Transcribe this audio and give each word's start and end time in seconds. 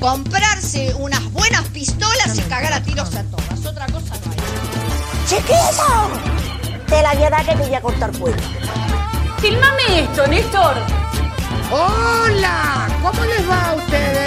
comprarse 0.00 0.94
unas 0.98 1.24
buenas 1.32 1.62
pistolas 1.68 2.36
y 2.36 2.40
cagar 2.42 2.72
a 2.72 2.82
tiros 2.82 3.14
a 3.14 3.22
todas. 3.24 3.66
Otra 3.66 3.86
cosa 3.86 4.14
no 4.24 4.32
hay. 4.32 5.26
¡Chiquillo! 5.26 6.76
Te 6.86 7.02
la 7.02 7.14
voy 7.14 7.24
a 7.24 7.30
dar 7.30 7.44
que 7.44 7.52
te 7.54 7.62
voy 7.62 7.74
a 7.74 7.80
cortar 7.80 8.12
cuello. 8.18 8.36
Filmame 9.38 10.00
esto, 10.00 10.26
Néstor. 10.26 10.76
Hola, 11.70 12.88
¿cómo 13.02 13.24
les 13.24 13.48
va 13.48 13.70
a 13.70 13.74
ustedes? 13.74 14.17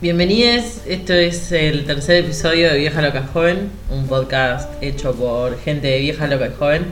Bienvenidos, 0.00 0.82
esto 0.86 1.12
es 1.12 1.50
el 1.50 1.84
tercer 1.84 2.24
episodio 2.24 2.70
de 2.70 2.78
Vieja 2.78 3.02
Loca 3.02 3.24
Joven, 3.32 3.68
un 3.90 4.06
podcast 4.06 4.70
hecho 4.80 5.12
por 5.12 5.58
gente 5.60 5.88
de 5.88 5.98
Vieja 5.98 6.28
Loca 6.28 6.52
Joven. 6.56 6.86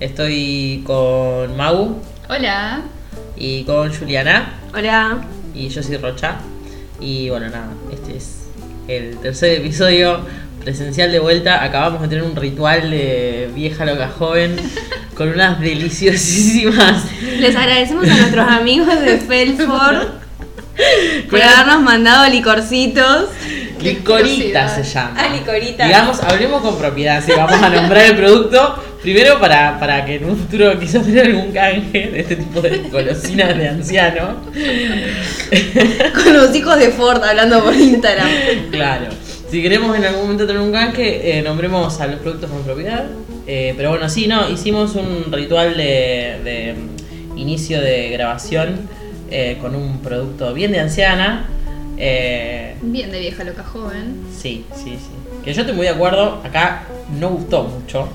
Estoy 0.00 0.82
con 0.86 1.56
Mau 1.56 1.96
Hola. 2.28 2.82
y 3.38 3.64
con 3.64 3.90
Juliana 3.94 4.52
Hola. 4.74 5.22
y 5.54 5.70
yo 5.70 5.82
soy 5.82 5.96
Rocha. 5.96 6.36
Y 7.00 7.30
bueno, 7.30 7.46
nada, 7.46 7.70
este 7.90 8.18
es 8.18 8.42
el 8.86 9.16
tercer 9.16 9.52
episodio 9.60 10.20
presencial 10.62 11.10
de 11.10 11.20
vuelta. 11.20 11.64
Acabamos 11.64 12.02
de 12.02 12.08
tener 12.08 12.24
un 12.24 12.36
ritual 12.36 12.90
de 12.90 13.50
Vieja 13.54 13.86
Loca 13.86 14.10
Joven 14.10 14.56
con 15.14 15.28
unas 15.28 15.58
deliciosísimas 15.58 17.04
Les 17.38 17.56
agradecemos 17.56 18.06
a 18.10 18.14
nuestros 18.14 18.46
amigos 18.46 18.88
de 19.00 19.18
Felford 19.26 20.21
por 21.30 21.42
habernos 21.42 21.82
mandado 21.82 22.28
licorcitos. 22.28 23.28
Licorita 23.80 24.68
se 24.68 24.84
llama. 24.84 25.14
Ah, 25.16 25.34
licorita. 25.34 25.86
Digamos, 25.86 26.20
hablemos 26.20 26.62
con 26.62 26.78
propiedad, 26.78 27.24
si 27.24 27.32
vamos 27.32 27.60
a 27.60 27.68
nombrar 27.68 28.04
el 28.06 28.16
producto. 28.16 28.82
Primero 29.02 29.40
para, 29.40 29.80
para 29.80 30.04
que 30.04 30.16
en 30.16 30.26
un 30.26 30.36
futuro 30.36 30.78
quizás 30.78 31.04
tener 31.04 31.26
algún 31.26 31.50
canje 31.50 32.08
de 32.12 32.20
este 32.20 32.36
tipo 32.36 32.60
de 32.60 32.78
golosinas 32.88 33.58
de 33.58 33.68
anciano. 33.68 34.36
Con 36.14 36.32
los 36.32 36.54
hijos 36.54 36.78
de 36.78 36.90
Ford 36.90 37.22
hablando 37.24 37.64
por 37.64 37.74
Instagram. 37.74 38.28
Claro. 38.70 39.06
Si 39.50 39.60
queremos 39.60 39.96
en 39.96 40.04
algún 40.04 40.22
momento 40.22 40.46
tener 40.46 40.62
un 40.62 40.70
canje, 40.70 41.36
eh, 41.36 41.42
nombremos 41.42 42.00
a 42.00 42.06
los 42.06 42.20
productos 42.20 42.48
con 42.48 42.62
propiedad. 42.62 43.04
Eh, 43.46 43.74
pero 43.76 43.90
bueno, 43.90 44.08
sí, 44.08 44.28
no, 44.28 44.48
hicimos 44.48 44.94
un 44.94 45.32
ritual 45.32 45.76
de, 45.76 46.40
de 46.44 46.74
inicio 47.36 47.80
de 47.80 48.08
grabación 48.10 48.88
eh, 49.32 49.58
con 49.60 49.74
un 49.74 49.98
producto 50.00 50.52
bien 50.54 50.70
de 50.72 50.80
anciana. 50.80 51.46
Eh, 51.96 52.74
Bien 52.82 53.10
de 53.10 53.20
vieja 53.20 53.44
loca 53.44 53.62
joven. 53.64 54.16
Sí, 54.36 54.64
sí, 54.74 54.96
sí. 54.98 55.10
Que 55.44 55.52
yo 55.52 55.62
estoy 55.62 55.74
muy 55.76 55.86
de 55.86 55.92
acuerdo, 55.92 56.40
acá 56.44 56.84
no 57.18 57.30
gustó 57.30 57.64
mucho. 57.64 58.00
No, 58.02 58.08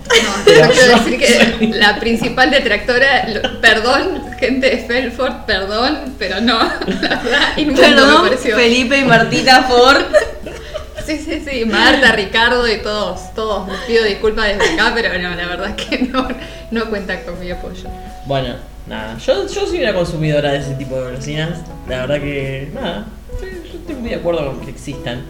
Pero 0.46 0.70
quiero 0.70 0.98
decir 1.04 1.18
que 1.20 1.68
la 1.74 2.00
principal 2.00 2.52
detractora, 2.52 3.28
lo- 3.30 3.60
perdón, 3.62 4.22
gente 4.40 4.70
de 4.70 4.78
Felford, 4.78 5.46
perdón, 5.46 6.16
pero 6.18 6.40
no, 6.42 6.58
la 6.60 7.22
verdad, 7.22 7.42
y 7.58 7.66
nunca 7.66 7.82
me 7.82 7.88
Perdón, 7.96 8.22
pareció. 8.24 8.56
Felipe 8.56 8.98
y 9.00 9.04
Martita 9.06 9.64
Ford. 9.64 10.02
Sí, 11.08 11.20
sí, 11.20 11.42
sí, 11.50 11.64
Marta, 11.64 12.12
Ricardo 12.12 12.68
y 12.68 12.80
todos, 12.80 13.34
todos, 13.34 13.66
les 13.70 13.80
pido 13.84 14.04
disculpas 14.04 14.48
desde 14.48 14.74
acá, 14.74 14.92
pero 14.94 15.18
no, 15.18 15.36
la 15.36 15.48
verdad 15.48 15.70
es 15.70 15.86
que 15.86 16.00
no, 16.00 16.28
no 16.70 16.90
cuenta 16.90 17.24
con 17.24 17.40
mi 17.40 17.50
apoyo. 17.50 17.88
Bueno, 18.26 18.56
nada, 18.88 19.18
yo, 19.18 19.48
yo 19.48 19.66
soy 19.66 19.84
una 19.84 19.94
consumidora 19.94 20.52
de 20.52 20.58
ese 20.58 20.76
tipo 20.76 20.96
de 20.96 21.04
golosinas. 21.04 21.60
La 21.88 22.02
verdad 22.02 22.20
que, 22.20 22.72
nada, 22.74 23.06
yo 23.40 23.80
estoy 23.80 23.96
muy 23.96 24.10
de 24.10 24.16
acuerdo 24.16 24.48
con 24.48 24.60
que 24.60 24.72
existan. 24.72 25.24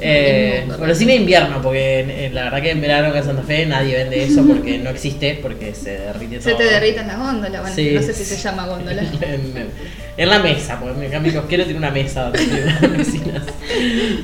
Eh, 0.00 0.58
Inmundo. 0.62 0.78
golosina 0.78 1.10
de 1.12 1.16
invierno, 1.18 1.60
porque 1.62 2.30
la 2.32 2.44
verdad 2.44 2.62
que 2.62 2.70
en 2.70 2.80
verano 2.80 3.08
acá 3.08 3.18
en 3.18 3.24
Santa 3.24 3.42
Fe 3.42 3.66
nadie 3.66 3.96
vende 3.96 4.22
eso 4.24 4.44
porque 4.46 4.78
no 4.78 4.90
existe, 4.90 5.38
porque 5.42 5.74
se 5.74 5.98
derrite 5.98 6.38
todo. 6.38 6.50
Se 6.50 6.54
te 6.54 6.64
derritan 6.64 7.06
las 7.08 7.18
góndolas, 7.18 7.60
bueno, 7.62 7.74
Sí. 7.76 7.92
no 7.94 8.02
sé 8.02 8.12
si 8.12 8.24
se 8.24 8.36
llama 8.36 8.66
góndola. 8.66 9.02
en, 9.22 9.68
en 10.16 10.28
la 10.28 10.38
mesa, 10.40 10.78
porque 10.80 11.04
en 11.06 11.10
cambio 11.10 11.44
quiero 11.48 11.64
tiene 11.64 11.78
una 11.78 11.90
mesa 11.90 12.24
donde 12.30 12.74
golosinas. 12.80 13.42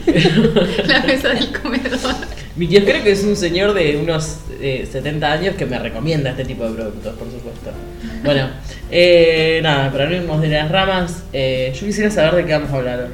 La 0.87 1.01
mesa 1.01 1.29
del 1.31 1.53
comedor. 1.61 2.15
Mi 2.57 2.67
tío 2.69 2.85
creo 2.85 3.03
que 3.03 3.13
es 3.13 3.25
un 3.25 3.37
señor 3.37 3.75
de 3.75 3.97
unos 3.97 4.39
eh, 4.61 4.87
70 4.91 5.33
años 5.33 5.55
que 5.57 5.67
me 5.67 5.79
recomienda 5.79 6.31
este 6.31 6.45
tipo 6.45 6.69
de 6.69 6.75
productos, 6.75 7.15
por 7.17 7.29
supuesto. 7.31 7.71
Bueno, 8.25 8.49
eh, 8.91 9.61
nada, 9.63 9.91
para 9.91 10.07
no 10.07 10.15
irnos 10.15 10.41
de 10.41 10.49
las 10.49 10.71
ramas, 10.71 11.25
eh, 11.33 11.73
yo 11.79 11.87
quisiera 11.87 12.11
saber 12.11 12.35
de 12.37 12.45
qué 12.47 12.53
vamos 12.53 12.71
a 12.71 12.77
hablar 12.77 13.01
hoy. 13.01 13.09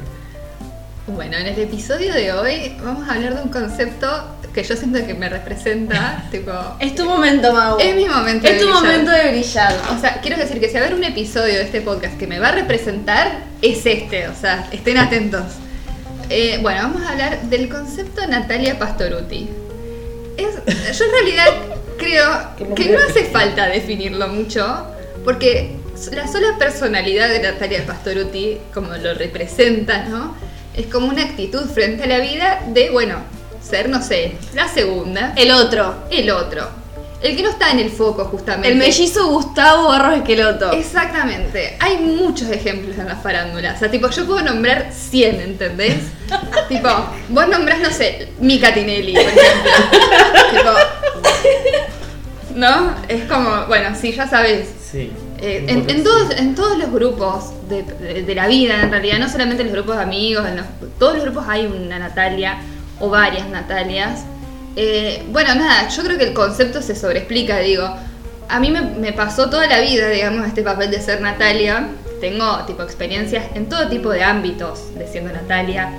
Bueno, 1.07 1.35
en 1.37 1.47
el 1.47 1.59
episodio 1.59 2.13
de 2.13 2.31
hoy 2.31 2.75
vamos 2.83 3.09
a 3.09 3.13
hablar 3.15 3.35
de 3.35 3.41
un 3.41 3.49
concepto 3.49 4.07
que 4.53 4.63
yo 4.63 4.75
siento 4.75 5.05
que 5.05 5.13
me 5.13 5.29
representa, 5.29 6.25
tipo... 6.31 6.51
Es 6.79 6.93
tu 6.93 7.05
momento, 7.05 7.51
Mau. 7.53 7.77
Es 7.79 7.95
mi 7.95 8.05
momento 8.05 8.45
Es 8.47 8.53
de 8.53 8.59
tu 8.59 8.65
brillar. 8.65 8.83
momento 8.83 9.11
de 9.11 9.31
brillar. 9.31 9.75
O 9.95 9.99
sea, 9.99 10.19
quiero 10.21 10.37
decir 10.37 10.59
que 10.59 10.67
si 10.67 10.73
va 10.75 10.81
a 10.81 10.83
haber 10.83 10.95
un 10.95 11.03
episodio 11.03 11.55
de 11.55 11.63
este 11.63 11.81
podcast 11.81 12.17
que 12.17 12.27
me 12.27 12.39
va 12.39 12.49
a 12.49 12.51
representar, 12.51 13.31
es 13.61 13.85
este. 13.85 14.27
O 14.27 14.35
sea, 14.35 14.67
estén 14.71 14.97
atentos. 14.97 15.43
Eh, 16.29 16.59
bueno, 16.61 16.83
vamos 16.83 17.01
a 17.03 17.09
hablar 17.09 17.41
del 17.43 17.67
concepto 17.69 18.25
Natalia 18.27 18.77
Pastoruti. 18.77 19.49
Es, 20.37 20.97
yo 20.97 21.05
en 21.05 21.11
realidad 21.11 21.45
creo 21.97 22.75
que 22.75 22.89
no 22.89 22.99
hace 22.99 23.25
falta 23.25 23.67
definirlo 23.67 24.27
mucho, 24.27 24.85
porque 25.23 25.77
la 26.13 26.27
sola 26.27 26.57
personalidad 26.59 27.29
de 27.29 27.39
Natalia 27.39 27.85
Pastoruti, 27.85 28.57
como 28.73 28.95
lo 28.95 29.13
representa, 29.13 30.03
¿no? 30.03 30.35
Es 30.75 30.87
como 30.87 31.07
una 31.07 31.23
actitud 31.23 31.69
frente 31.69 32.03
a 32.03 32.07
la 32.07 32.19
vida 32.19 32.61
de, 32.67 32.89
bueno, 32.89 33.15
ser, 33.61 33.89
no 33.89 34.01
sé, 34.01 34.33
la 34.53 34.67
segunda, 34.67 35.33
El 35.35 35.51
otro. 35.51 35.95
el 36.09 36.29
otro. 36.31 36.67
El 37.21 37.35
que 37.35 37.43
no 37.43 37.49
está 37.49 37.69
en 37.69 37.79
el 37.79 37.91
foco, 37.91 38.25
justamente. 38.25 38.69
El 38.69 38.77
mellizo 38.77 39.27
Gustavo 39.27 39.89
Barros 39.89 40.17
Esqueloto. 40.17 40.71
Exactamente. 40.71 41.77
Hay 41.79 41.97
muchos 41.97 42.49
ejemplos 42.49 42.97
en 42.97 43.07
la 43.07 43.15
farándula. 43.15 43.73
O 43.75 43.77
sea, 43.77 43.91
tipo, 43.91 44.09
yo 44.09 44.25
puedo 44.25 44.41
nombrar 44.41 44.91
100, 44.91 45.39
¿entendés? 45.39 45.97
tipo, 46.67 46.89
vos 47.29 47.47
nombrás, 47.47 47.79
no 47.79 47.91
sé, 47.91 48.29
Mika 48.39 48.73
Tinelli, 48.73 49.13
por 49.13 49.23
ejemplo. 49.23 49.71
tipo, 50.51 50.69
¿no? 52.55 52.95
Es 53.07 53.23
como, 53.25 53.65
bueno, 53.67 53.95
sí, 53.99 54.13
ya 54.13 54.27
sabes. 54.27 54.67
Sí. 54.91 55.11
Eh, 55.41 55.65
en, 55.67 55.89
en 55.89 56.03
todos, 56.03 56.31
en 56.37 56.53
todos 56.55 56.77
los 56.77 56.91
grupos 56.91 57.51
de, 57.67 57.81
de- 57.83 58.23
de 58.23 58.35
la 58.35 58.47
vida, 58.47 58.81
en 58.83 58.91
realidad, 58.91 59.17
no 59.19 59.27
solamente 59.27 59.63
en 59.63 59.69
los 59.69 59.75
grupos 59.75 59.97
de 59.97 60.03
amigos, 60.03 60.45
en 60.47 60.57
los- 60.57 60.65
todos 60.99 61.15
los 61.15 61.23
grupos 61.23 61.45
hay 61.47 61.65
una 61.65 61.97
Natalia 61.99 62.57
o 62.99 63.09
varias 63.09 63.47
Natalias. 63.49 64.23
Eh, 64.75 65.23
bueno, 65.31 65.55
nada, 65.55 65.89
yo 65.89 66.03
creo 66.03 66.17
que 66.17 66.25
el 66.25 66.33
concepto 66.33 66.81
se 66.81 66.95
sobreexplica, 66.95 67.57
digo. 67.59 67.89
A 68.49 68.59
mí 68.59 68.69
me, 68.69 68.81
me 68.81 69.13
pasó 69.13 69.49
toda 69.49 69.65
la 69.67 69.79
vida, 69.79 70.09
digamos, 70.09 70.45
este 70.47 70.61
papel 70.61 70.91
de 70.91 71.01
ser 71.01 71.21
Natalia. 71.21 71.87
Tengo, 72.19 72.59
tipo, 72.67 72.83
experiencias 72.83 73.45
en 73.55 73.67
todo 73.67 73.87
tipo 73.87 74.09
de 74.11 74.23
ámbitos 74.23 74.93
de 74.95 75.07
siendo 75.07 75.31
Natalia. 75.33 75.89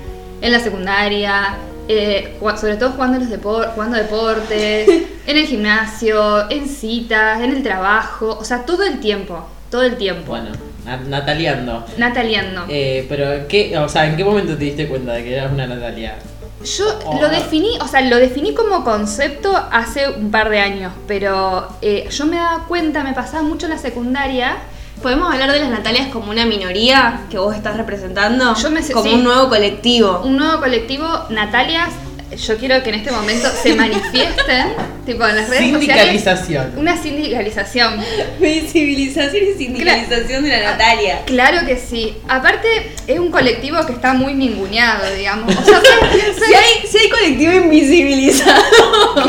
En 0.40 0.52
la 0.52 0.60
secundaria, 0.60 1.56
eh, 1.88 2.38
sobre 2.60 2.76
todo 2.76 2.90
jugando, 2.92 3.18
los 3.18 3.28
depor- 3.28 3.72
jugando 3.74 3.96
deportes, 3.96 4.88
en 5.26 5.36
el 5.36 5.46
gimnasio, 5.46 6.50
en 6.50 6.68
citas, 6.68 7.40
en 7.40 7.52
el 7.52 7.62
trabajo, 7.62 8.36
o 8.40 8.44
sea, 8.44 8.64
todo 8.64 8.82
el 8.84 9.00
tiempo, 9.00 9.46
todo 9.70 9.82
el 9.82 9.96
tiempo. 9.96 10.30
Bueno, 10.30 10.50
na- 10.84 10.96
Nataliando. 10.98 11.84
Nataliando. 11.98 12.64
Eh, 12.68 13.06
pero, 13.08 13.46
¿qué, 13.48 13.76
o 13.78 13.88
sea, 13.88 14.06
¿en 14.06 14.16
qué 14.16 14.24
momento 14.24 14.56
te 14.56 14.64
diste 14.64 14.88
cuenta 14.88 15.12
de 15.14 15.24
que 15.24 15.34
eras 15.34 15.52
una 15.52 15.66
Natalia? 15.66 16.16
Yo 16.64 16.84
Oh. 17.06 17.20
lo 17.20 17.28
definí, 17.28 17.76
o 17.80 17.88
sea, 17.88 18.02
lo 18.02 18.16
definí 18.18 18.54
como 18.54 18.84
concepto 18.84 19.52
hace 19.72 20.08
un 20.08 20.30
par 20.30 20.48
de 20.48 20.60
años, 20.60 20.92
pero 21.08 21.66
eh, 21.82 22.06
yo 22.08 22.24
me 22.26 22.36
daba 22.36 22.66
cuenta, 22.68 23.02
me 23.02 23.12
pasaba 23.14 23.42
mucho 23.42 23.66
en 23.66 23.72
la 23.72 23.78
secundaria. 23.78 24.58
¿Podemos 25.02 25.32
hablar 25.32 25.50
de 25.52 25.58
las 25.60 25.70
Natalias 25.70 26.08
como 26.08 26.30
una 26.30 26.46
minoría 26.46 27.22
que 27.30 27.38
vos 27.38 27.54
estás 27.56 27.76
representando? 27.76 28.54
Yo 28.54 28.70
me- 28.70 28.86
como 28.92 29.04
sí. 29.04 29.14
un 29.14 29.24
nuevo 29.24 29.48
colectivo. 29.48 30.20
Un 30.24 30.36
nuevo 30.36 30.60
colectivo, 30.60 31.06
Natalias, 31.30 31.90
yo 32.36 32.56
quiero 32.56 32.82
que 32.82 32.90
en 32.90 32.96
este 32.96 33.10
momento 33.10 33.48
se 33.62 33.74
manifiesten, 33.74 34.74
tipo 35.06 35.26
en 35.26 35.36
las 35.36 35.48
redes 35.48 35.72
sociales. 35.72 35.80
Sindicalización. 35.80 36.72
Una 36.76 37.00
sindicalización. 37.00 38.00
Visibilización 38.40 39.44
y 39.44 39.58
sindicalización 39.58 40.44
de 40.44 40.50
la 40.50 40.72
Natalia. 40.72 41.22
Claro 41.26 41.66
que 41.66 41.76
sí. 41.76 42.16
Aparte, 42.28 42.92
es 43.06 43.18
un 43.18 43.30
colectivo 43.30 43.84
que 43.86 43.92
está 43.92 44.14
muy 44.14 44.34
ninguneado, 44.34 45.12
digamos. 45.14 45.54
O 45.56 45.62
sea, 45.62 45.80
Si 46.46 46.54
hay, 46.54 46.86
si 46.88 46.98
hay 46.98 47.08
colectivo 47.08 47.52
invisibilizado. 47.52 48.62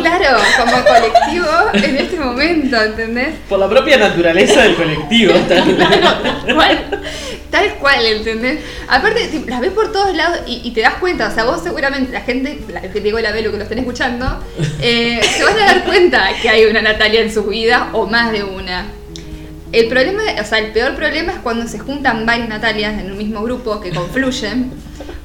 Claro, 0.01 0.37
como 0.57 0.83
colectivo 0.83 1.47
en 1.73 1.97
este 1.97 2.17
momento, 2.17 2.81
¿entendés? 2.81 3.35
Por 3.49 3.59
la 3.59 3.69
propia 3.69 3.97
naturaleza 3.97 4.63
del 4.63 4.75
colectivo. 4.75 5.33
tal. 5.47 5.77
Tal 5.77 6.55
cual, 6.55 7.01
tal 7.49 7.73
cual, 7.75 8.05
¿entendés? 8.05 8.59
Aparte, 8.87 9.29
las 9.47 9.61
ves 9.61 9.71
por 9.71 9.91
todos 9.91 10.15
lados 10.15 10.39
y, 10.47 10.61
y 10.63 10.71
te 10.71 10.81
das 10.81 10.95
cuenta, 10.95 11.27
o 11.27 11.31
sea, 11.31 11.43
vos 11.45 11.61
seguramente, 11.63 12.11
la 12.11 12.21
gente, 12.21 12.59
la 12.69 12.81
que 12.93 12.99
te 12.99 13.05
digo 13.05 13.19
la 13.19 13.31
velo 13.31 13.51
que 13.51 13.57
lo 13.57 13.63
estén 13.63 13.79
escuchando, 13.79 14.39
eh, 14.81 15.19
se 15.35 15.43
van 15.43 15.59
a 15.59 15.65
dar 15.65 15.83
cuenta 15.83 16.29
que 16.41 16.49
hay 16.49 16.65
una 16.65 16.81
Natalia 16.81 17.21
en 17.21 17.33
su 17.33 17.43
vida 17.43 17.89
o 17.93 18.05
más 18.05 18.31
de 18.31 18.43
una. 18.43 18.85
El 19.71 19.87
problema, 19.87 20.21
o 20.39 20.45
sea, 20.45 20.59
el 20.59 20.71
peor 20.71 20.95
problema 20.95 21.33
es 21.33 21.39
cuando 21.39 21.67
se 21.67 21.79
juntan 21.79 22.27
varias 22.27 22.47
Natalias 22.47 22.93
en 23.01 23.11
un 23.11 23.17
mismo 23.17 23.41
grupo 23.41 23.81
que 23.81 23.89
confluyen. 23.89 24.71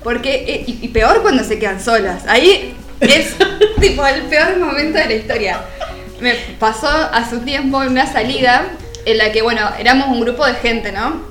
Porque, 0.03 0.45
eh, 0.49 0.65
y, 0.67 0.87
y 0.87 0.89
peor 0.89 1.21
cuando 1.21 1.45
se 1.45 1.59
quedan 1.59 1.83
solas. 1.83 2.23
Ahí 2.27 2.75
es 3.01 3.35
tipo 3.81 4.07
el 4.07 4.23
peor 4.23 4.57
momento 4.59 4.99
de 4.99 5.05
la 5.05 5.15
historia. 5.15 5.61
Me 6.21 6.35
pasó 6.59 6.89
hace 6.89 7.37
un 7.37 7.45
tiempo 7.45 7.83
en 7.83 7.91
una 7.91 8.11
salida 8.11 8.69
en 9.05 9.19
la 9.19 9.31
que, 9.33 9.43
bueno, 9.43 9.69
éramos 9.79 10.09
un 10.09 10.21
grupo 10.23 10.47
de 10.47 10.55
gente, 10.55 10.93
¿no? 10.93 11.23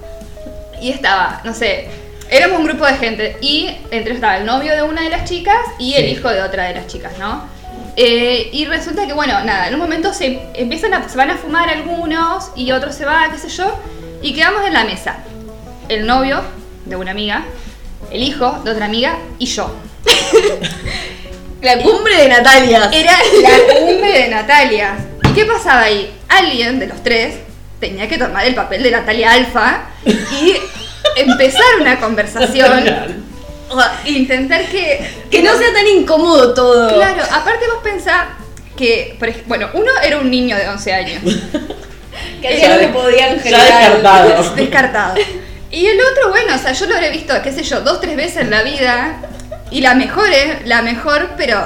Y 0.80 0.92
estaba, 0.92 1.42
no 1.44 1.56
sé, 1.56 1.88
éramos 2.30 2.60
un 2.60 2.66
grupo 2.66 2.86
de 2.86 2.94
gente 2.96 3.38
y 3.42 3.70
entre 3.92 4.14
estaba 4.14 4.38
el 4.38 4.46
novio 4.46 4.76
de 4.76 4.84
una 4.84 5.02
de 5.04 5.10
las 5.10 5.26
chicas 5.26 5.58
y 5.80 5.94
el 5.96 6.06
Sí. 6.06 6.12
hijo 6.12 6.30
de 6.30 6.42
otra 6.42 6.66
de 6.66 6.74
las 6.76 6.88
chicas, 6.88 7.14
¿no? 7.20 7.46
Eh, 7.96 8.50
y 8.52 8.66
resulta 8.66 9.08
que, 9.08 9.14
bueno, 9.14 9.44
nada, 9.44 9.68
en 9.68 9.74
un 9.74 9.80
momento 9.80 10.14
se 10.14 10.40
empiezan 10.54 10.94
a, 10.94 11.10
se 11.10 11.18
van 11.18 11.32
a 11.32 11.38
fumar 11.38 11.70
algunos 11.70 12.52
y 12.56 12.72
otros 12.72 12.94
se 12.96 13.06
van, 13.06 13.32
qué 13.32 13.38
sé 13.40 13.50
yo, 13.50 13.80
y 14.22 14.34
quedamos 14.34 14.66
en 14.66 14.74
la 14.74 14.84
mesa. 14.84 15.18
El 15.90 16.06
novio 16.06 16.44
de 16.86 16.96
una 16.96 17.12
amiga, 17.12 17.44
el 18.12 18.22
hijo 18.22 18.60
de 18.64 18.72
otra 18.72 18.86
amiga 18.86 19.18
y 19.40 19.46
yo. 19.48 19.74
La 21.62 21.80
cumbre 21.82 22.16
de 22.16 22.30
Natalia. 22.30 22.90
Era 22.94 23.14
la 23.42 23.74
cumbre 23.74 24.12
de 24.12 24.28
Natalia. 24.30 24.96
¿Y 25.28 25.34
qué 25.34 25.46
pasaba 25.46 25.82
ahí? 25.82 26.14
Alguien 26.30 26.78
de 26.80 26.86
los 26.86 27.02
tres 27.02 27.36
tenía 27.80 28.08
que 28.08 28.18
tomar 28.20 28.46
el 28.46 28.54
papel 28.54 28.84
de 28.84 28.92
Natalia 28.92 29.32
Alfa 29.32 29.86
y 30.06 30.56
empezar 31.16 31.64
una 31.82 32.00
conversación. 32.00 33.26
O 33.70 33.82
intentar 34.06 34.62
que. 34.68 35.06
Que 35.30 35.44
no 35.44 35.52
sea 35.58 35.74
tan 35.74 35.86
incómodo 35.88 36.54
todo. 36.54 36.88
Claro, 36.96 37.22
aparte 37.30 37.68
vos 37.68 37.80
pensás 37.84 38.28
que, 38.78 39.18
por 39.20 39.28
ej- 39.28 39.44
bueno, 39.46 39.68
uno 39.74 39.92
era 40.02 40.20
un 40.20 40.32
niño 40.32 40.56
de 40.56 40.70
11 40.70 40.94
años. 40.94 41.22
Que 42.42 42.48
hacía 42.48 42.76
lo 42.76 42.80
que 42.80 42.88
podían 42.88 43.36
Ya 43.36 43.42
generar. 43.42 43.68
descartado. 43.92 44.54
descartado. 44.56 45.16
Y 45.70 45.86
el 45.86 46.00
otro, 46.00 46.30
bueno, 46.30 46.56
o 46.56 46.58
sea, 46.58 46.72
yo 46.72 46.86
lo 46.86 46.96
habré 46.96 47.10
visto, 47.12 47.34
qué 47.44 47.52
sé 47.52 47.62
yo, 47.64 47.82
dos, 47.82 48.00
tres 48.00 48.16
veces 48.16 48.38
en 48.38 48.52
la 48.52 48.64
vida. 48.64 49.18
Y 49.70 49.82
la 49.82 49.96
mejor 49.96 50.30
es, 50.30 50.66
la 50.66 50.82
mejor, 50.82 51.32
pero 51.36 51.62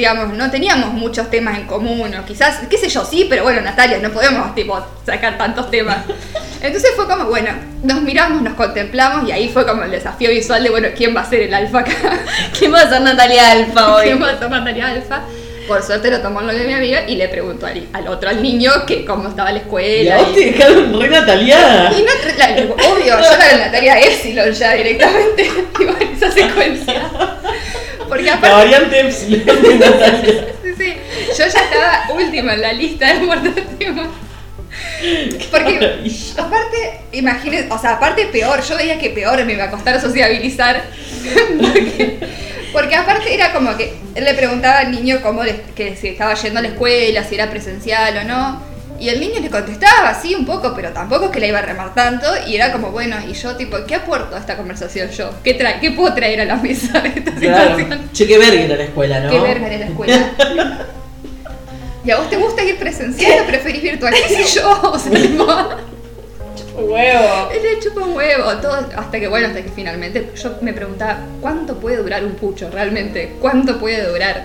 digamos, 0.00 0.32
no 0.36 0.50
teníamos 0.50 0.92
muchos 0.94 1.30
temas 1.30 1.58
en 1.58 1.66
común, 1.66 2.14
o 2.14 2.24
quizás, 2.24 2.60
qué 2.70 2.78
sé 2.78 2.88
yo, 2.88 3.04
sí, 3.04 3.26
pero 3.28 3.42
bueno, 3.42 3.60
Natalia, 3.60 3.98
no 3.98 4.10
podemos, 4.10 4.54
tipo, 4.54 4.78
sacar 5.04 5.36
tantos 5.38 5.70
temas. 5.70 5.98
Entonces 6.62 6.90
fue 6.96 7.06
como, 7.06 7.26
bueno, 7.26 7.50
nos 7.82 8.00
miramos, 8.02 8.42
nos 8.42 8.54
contemplamos, 8.54 9.28
y 9.28 9.32
ahí 9.32 9.48
fue 9.50 9.66
como 9.66 9.82
el 9.82 9.90
desafío 9.90 10.30
visual 10.30 10.62
de, 10.62 10.70
bueno, 10.70 10.88
¿quién 10.96 11.14
va 11.14 11.20
a 11.20 11.28
ser 11.28 11.42
el 11.42 11.54
alfa 11.54 11.80
acá? 11.80 11.92
¿Quién 12.58 12.72
va 12.72 12.80
a 12.80 12.88
ser 12.88 13.00
Natalia 13.02 13.50
Alfa 13.52 13.94
hoy? 13.94 14.04
¿Quién 14.04 14.22
va 14.22 14.30
a 14.30 14.38
ser 14.38 14.50
Natalia 14.50 14.88
alfa? 14.88 15.20
Por 15.68 15.82
suerte 15.84 16.10
lo 16.10 16.20
tomó 16.20 16.40
lo 16.40 16.52
de 16.52 16.64
mi 16.64 16.72
amiga 16.72 17.02
y 17.06 17.14
le 17.14 17.28
preguntó 17.28 17.66
al, 17.66 17.86
al 17.92 18.08
otro, 18.08 18.28
al 18.28 18.42
niño, 18.42 18.72
que 18.86 19.04
cómo 19.04 19.28
estaba 19.28 19.52
la 19.52 19.58
Y 19.58 19.60
escuela. 19.60 20.16
a 20.16 20.18
vos 20.18 20.34
te 20.34 20.40
dejaron 20.52 21.00
re 21.00 21.08
nataliada. 21.08 21.92
Y 21.96 22.02
no, 22.02 22.10
la- 22.38 22.74
obvio, 22.90 23.04
yo 23.06 23.18
era 23.18 23.66
Natalia 23.66 24.00
Epsilon 24.00 24.50
ya 24.52 24.72
directamente, 24.72 25.44
tipo, 25.78 25.94
en 26.00 26.08
esa 26.16 26.30
secuencia. 26.32 27.02
Porque 28.10 28.24
La 28.24 28.34
aparte, 28.34 28.56
variante 28.56 29.00
Epsilon 29.00 29.62
de 29.62 29.74
Natalia. 29.76 30.46
sí, 30.62 30.74
sí, 30.76 30.94
yo 31.28 31.34
ya 31.38 31.44
estaba 31.46 32.02
última 32.14 32.52
en 32.54 32.60
la 32.60 32.72
lista 32.74 33.06
de 33.14 33.20
muertos. 33.20 33.52
Porque, 35.50 35.72
maravilla. 35.74 36.42
aparte, 36.42 37.00
imagínense, 37.12 37.68
o 37.72 37.78
sea, 37.78 37.92
aparte 37.92 38.26
peor, 38.26 38.62
yo 38.62 38.76
veía 38.76 38.98
que 38.98 39.10
peor 39.10 39.42
me 39.44 39.54
iba 39.54 39.64
a 39.64 39.70
costar 39.70 39.98
sociabilizar. 40.00 40.82
Porque, 41.60 42.18
porque 42.72 42.94
aparte 42.96 43.34
era 43.34 43.52
como 43.52 43.76
que 43.76 43.94
él 44.14 44.24
le 44.24 44.32
preguntaba 44.34 44.78
al 44.78 44.92
niño 44.92 45.20
cómo 45.22 45.42
le- 45.42 45.60
que 45.74 45.96
si 45.96 46.08
estaba 46.08 46.34
yendo 46.34 46.60
a 46.60 46.62
la 46.62 46.68
escuela, 46.68 47.24
si 47.24 47.34
era 47.34 47.50
presencial 47.50 48.16
o 48.18 48.24
no. 48.24 48.62
Y 49.00 49.08
el 49.08 49.18
niño 49.18 49.40
le 49.40 49.48
contestaba, 49.50 50.14
sí, 50.20 50.34
un 50.34 50.44
poco, 50.44 50.74
pero 50.76 50.90
tampoco 50.90 51.24
es 51.24 51.30
que 51.30 51.40
la 51.40 51.46
iba 51.46 51.58
a 51.58 51.62
remar 51.62 51.94
tanto. 51.94 52.26
Y 52.46 52.54
era 52.54 52.70
como, 52.70 52.90
bueno, 52.90 53.16
y 53.26 53.32
yo, 53.32 53.56
tipo, 53.56 53.78
¿qué 53.86 53.94
aporto 53.94 54.36
a 54.36 54.38
esta 54.38 54.56
conversación 54.58 55.08
yo? 55.10 55.30
¿Qué, 55.42 55.58
tra- 55.58 55.80
qué 55.80 55.90
puedo 55.92 56.12
traer 56.14 56.42
a 56.42 56.44
la 56.44 56.56
mesa 56.56 57.00
de 57.00 57.08
esta 57.08 57.32
Claro. 57.32 57.76
situación? 57.78 58.10
Che, 58.12 58.26
qué 58.26 58.36
verga 58.38 58.60
era 58.60 58.76
la 58.76 58.84
escuela, 58.84 59.20
¿no? 59.20 59.30
¿Qué 59.30 59.40
verga 59.40 59.66
era 59.68 59.78
la 59.78 59.86
escuela? 59.86 60.30
¿Y 62.04 62.10
a 62.10 62.16
vos 62.18 62.30
te 62.30 62.36
gusta 62.36 62.62
ir 62.62 62.78
presencial 62.78 63.40
o 63.42 63.46
preferís 63.46 63.82
virtual? 63.82 64.12
¿Qué 64.14 64.44
sé 64.44 64.60
yo? 64.60 64.80
O 64.92 64.98
sea, 64.98 65.12
tipo, 65.20 65.46
Huevo. 66.78 67.50
él 67.52 67.62
le 67.62 67.80
chupa 67.82 68.00
un 68.02 68.14
huevo, 68.16 68.52
todo, 68.56 68.86
hasta 68.96 69.20
que 69.20 69.28
bueno, 69.28 69.48
hasta 69.48 69.62
que 69.62 69.68
finalmente 69.70 70.30
yo 70.42 70.56
me 70.62 70.72
preguntaba, 70.72 71.18
¿cuánto 71.40 71.78
puede 71.78 71.96
durar 71.98 72.24
un 72.24 72.32
pucho 72.34 72.70
realmente? 72.70 73.34
¿Cuánto 73.40 73.78
puede 73.78 74.06
durar? 74.08 74.44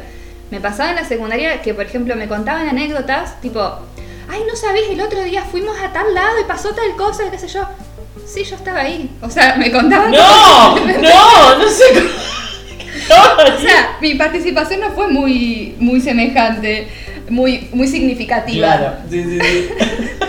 Me 0.52 0.60
pasaba 0.60 0.90
en 0.90 0.96
la 0.98 1.06
secundaria 1.06 1.62
que, 1.62 1.74
por 1.74 1.86
ejemplo, 1.86 2.16
me 2.16 2.28
contaban 2.28 2.68
anécdotas, 2.68 3.40
tipo, 3.42 3.80
ay, 4.30 4.44
no 4.48 4.56
sabés, 4.56 4.90
el 4.90 5.02
otro 5.02 5.24
día 5.24 5.44
fuimos 5.44 5.78
a 5.80 5.92
tal 5.92 6.14
lado 6.14 6.40
y 6.40 6.46
pasó 6.46 6.70
tal 6.70 6.96
cosa, 6.96 7.24
qué 7.32 7.38
sé 7.38 7.48
yo. 7.48 7.64
Sí, 8.26 8.44
yo 8.44 8.56
estaba 8.56 8.80
ahí. 8.80 9.10
O 9.22 9.30
sea, 9.30 9.56
me 9.56 9.72
contaban. 9.72 10.12
No, 10.12 10.76
no, 10.80 11.58
no 11.58 11.70
sé 11.70 11.84
cómo. 11.94 12.10
O 13.08 13.62
sea, 13.62 13.98
mi 14.02 14.16
participación 14.16 14.80
no 14.80 14.92
fue 14.92 15.08
muy, 15.08 15.76
muy 15.78 16.02
semejante, 16.02 16.88
muy, 17.30 17.70
muy 17.72 17.88
significativa. 17.88 18.78
Claro, 18.78 18.98
sí, 19.10 19.24
sí, 19.24 19.40
sí. 19.40 19.70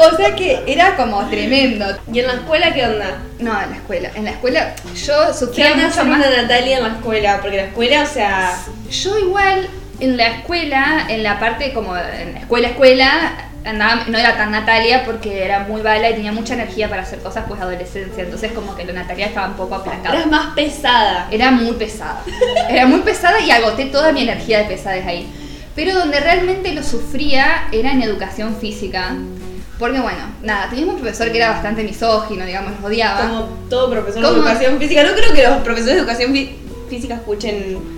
O 0.00 0.16
sea 0.16 0.36
que 0.36 0.62
era 0.66 0.94
como 0.94 1.26
tremendo. 1.28 1.84
¿Y 2.12 2.20
en 2.20 2.28
la 2.28 2.34
escuela 2.34 2.72
qué 2.72 2.84
onda? 2.84 3.18
No, 3.40 3.60
en 3.60 3.70
la 3.70 3.76
escuela. 3.76 4.10
En 4.14 4.24
la 4.26 4.30
escuela 4.30 4.74
yo 4.94 5.14
¿Qué 5.26 5.34
sufría 5.34 5.72
onda 5.72 5.88
mucho 5.88 6.04
más. 6.04 6.18
una 6.18 6.42
Natalia 6.42 6.76
en 6.76 6.82
la 6.84 6.88
escuela? 6.90 7.38
Porque 7.40 7.56
la 7.56 7.64
escuela, 7.64 8.02
o 8.02 8.06
sea. 8.06 8.56
Yo 8.90 9.18
igual 9.18 9.68
en 10.00 10.16
la 10.16 10.26
escuela, 10.28 11.06
en 11.08 11.22
la 11.22 11.38
parte 11.40 11.72
como 11.72 11.96
en 11.96 12.34
la 12.34 12.40
escuela, 12.40 12.68
escuela, 12.68 13.10
andaba, 13.64 14.04
no 14.06 14.16
era 14.16 14.36
tan 14.36 14.50
Natalia 14.52 15.04
porque 15.04 15.44
era 15.44 15.60
muy 15.60 15.82
bala 15.82 16.08
y 16.10 16.14
tenía 16.14 16.32
mucha 16.32 16.54
energía 16.54 16.88
para 16.88 17.02
hacer 17.02 17.18
cosas 17.18 17.44
pues 17.48 17.60
adolescencia. 17.60 18.22
Entonces 18.24 18.52
como 18.52 18.74
que 18.76 18.84
la 18.84 18.92
Natalia 18.92 19.26
estaba 19.26 19.48
un 19.48 19.54
poco 19.54 19.74
aplacada. 19.74 20.14
Eras 20.14 20.26
más 20.30 20.54
pesada. 20.54 21.28
Era 21.30 21.50
muy 21.50 21.72
pesada. 21.72 22.22
Era 22.68 22.86
muy 22.86 23.00
pesada 23.00 23.40
y 23.40 23.50
agoté 23.50 23.86
toda 23.86 24.12
mi 24.12 24.22
energía 24.22 24.58
de 24.60 24.64
pesadez 24.66 25.06
ahí. 25.06 25.28
Pero 25.74 25.94
donde 25.96 26.18
realmente 26.18 26.72
lo 26.72 26.82
sufría 26.82 27.68
era 27.72 27.92
en 27.92 28.02
educación 28.02 28.56
física. 28.56 29.14
Porque 29.78 30.00
bueno, 30.00 30.18
nada, 30.42 30.68
teníamos 30.68 30.96
un 30.96 31.00
profesor 31.02 31.30
que 31.30 31.38
era 31.38 31.50
bastante 31.52 31.84
misógino, 31.84 32.44
digamos, 32.44 32.72
nos 32.72 32.84
odiaba. 32.84 33.20
Como 33.28 33.42
todo 33.70 33.88
profesor 33.90 34.22
de 34.22 34.28
educación 34.28 34.78
física. 34.78 35.04
No 35.04 35.12
creo 35.12 35.32
que 35.32 35.42
los 35.44 35.56
profesores 35.58 35.94
de 35.94 36.00
educación 36.00 36.32
fí- 36.32 36.56
física 36.90 37.14
escuchen. 37.14 37.97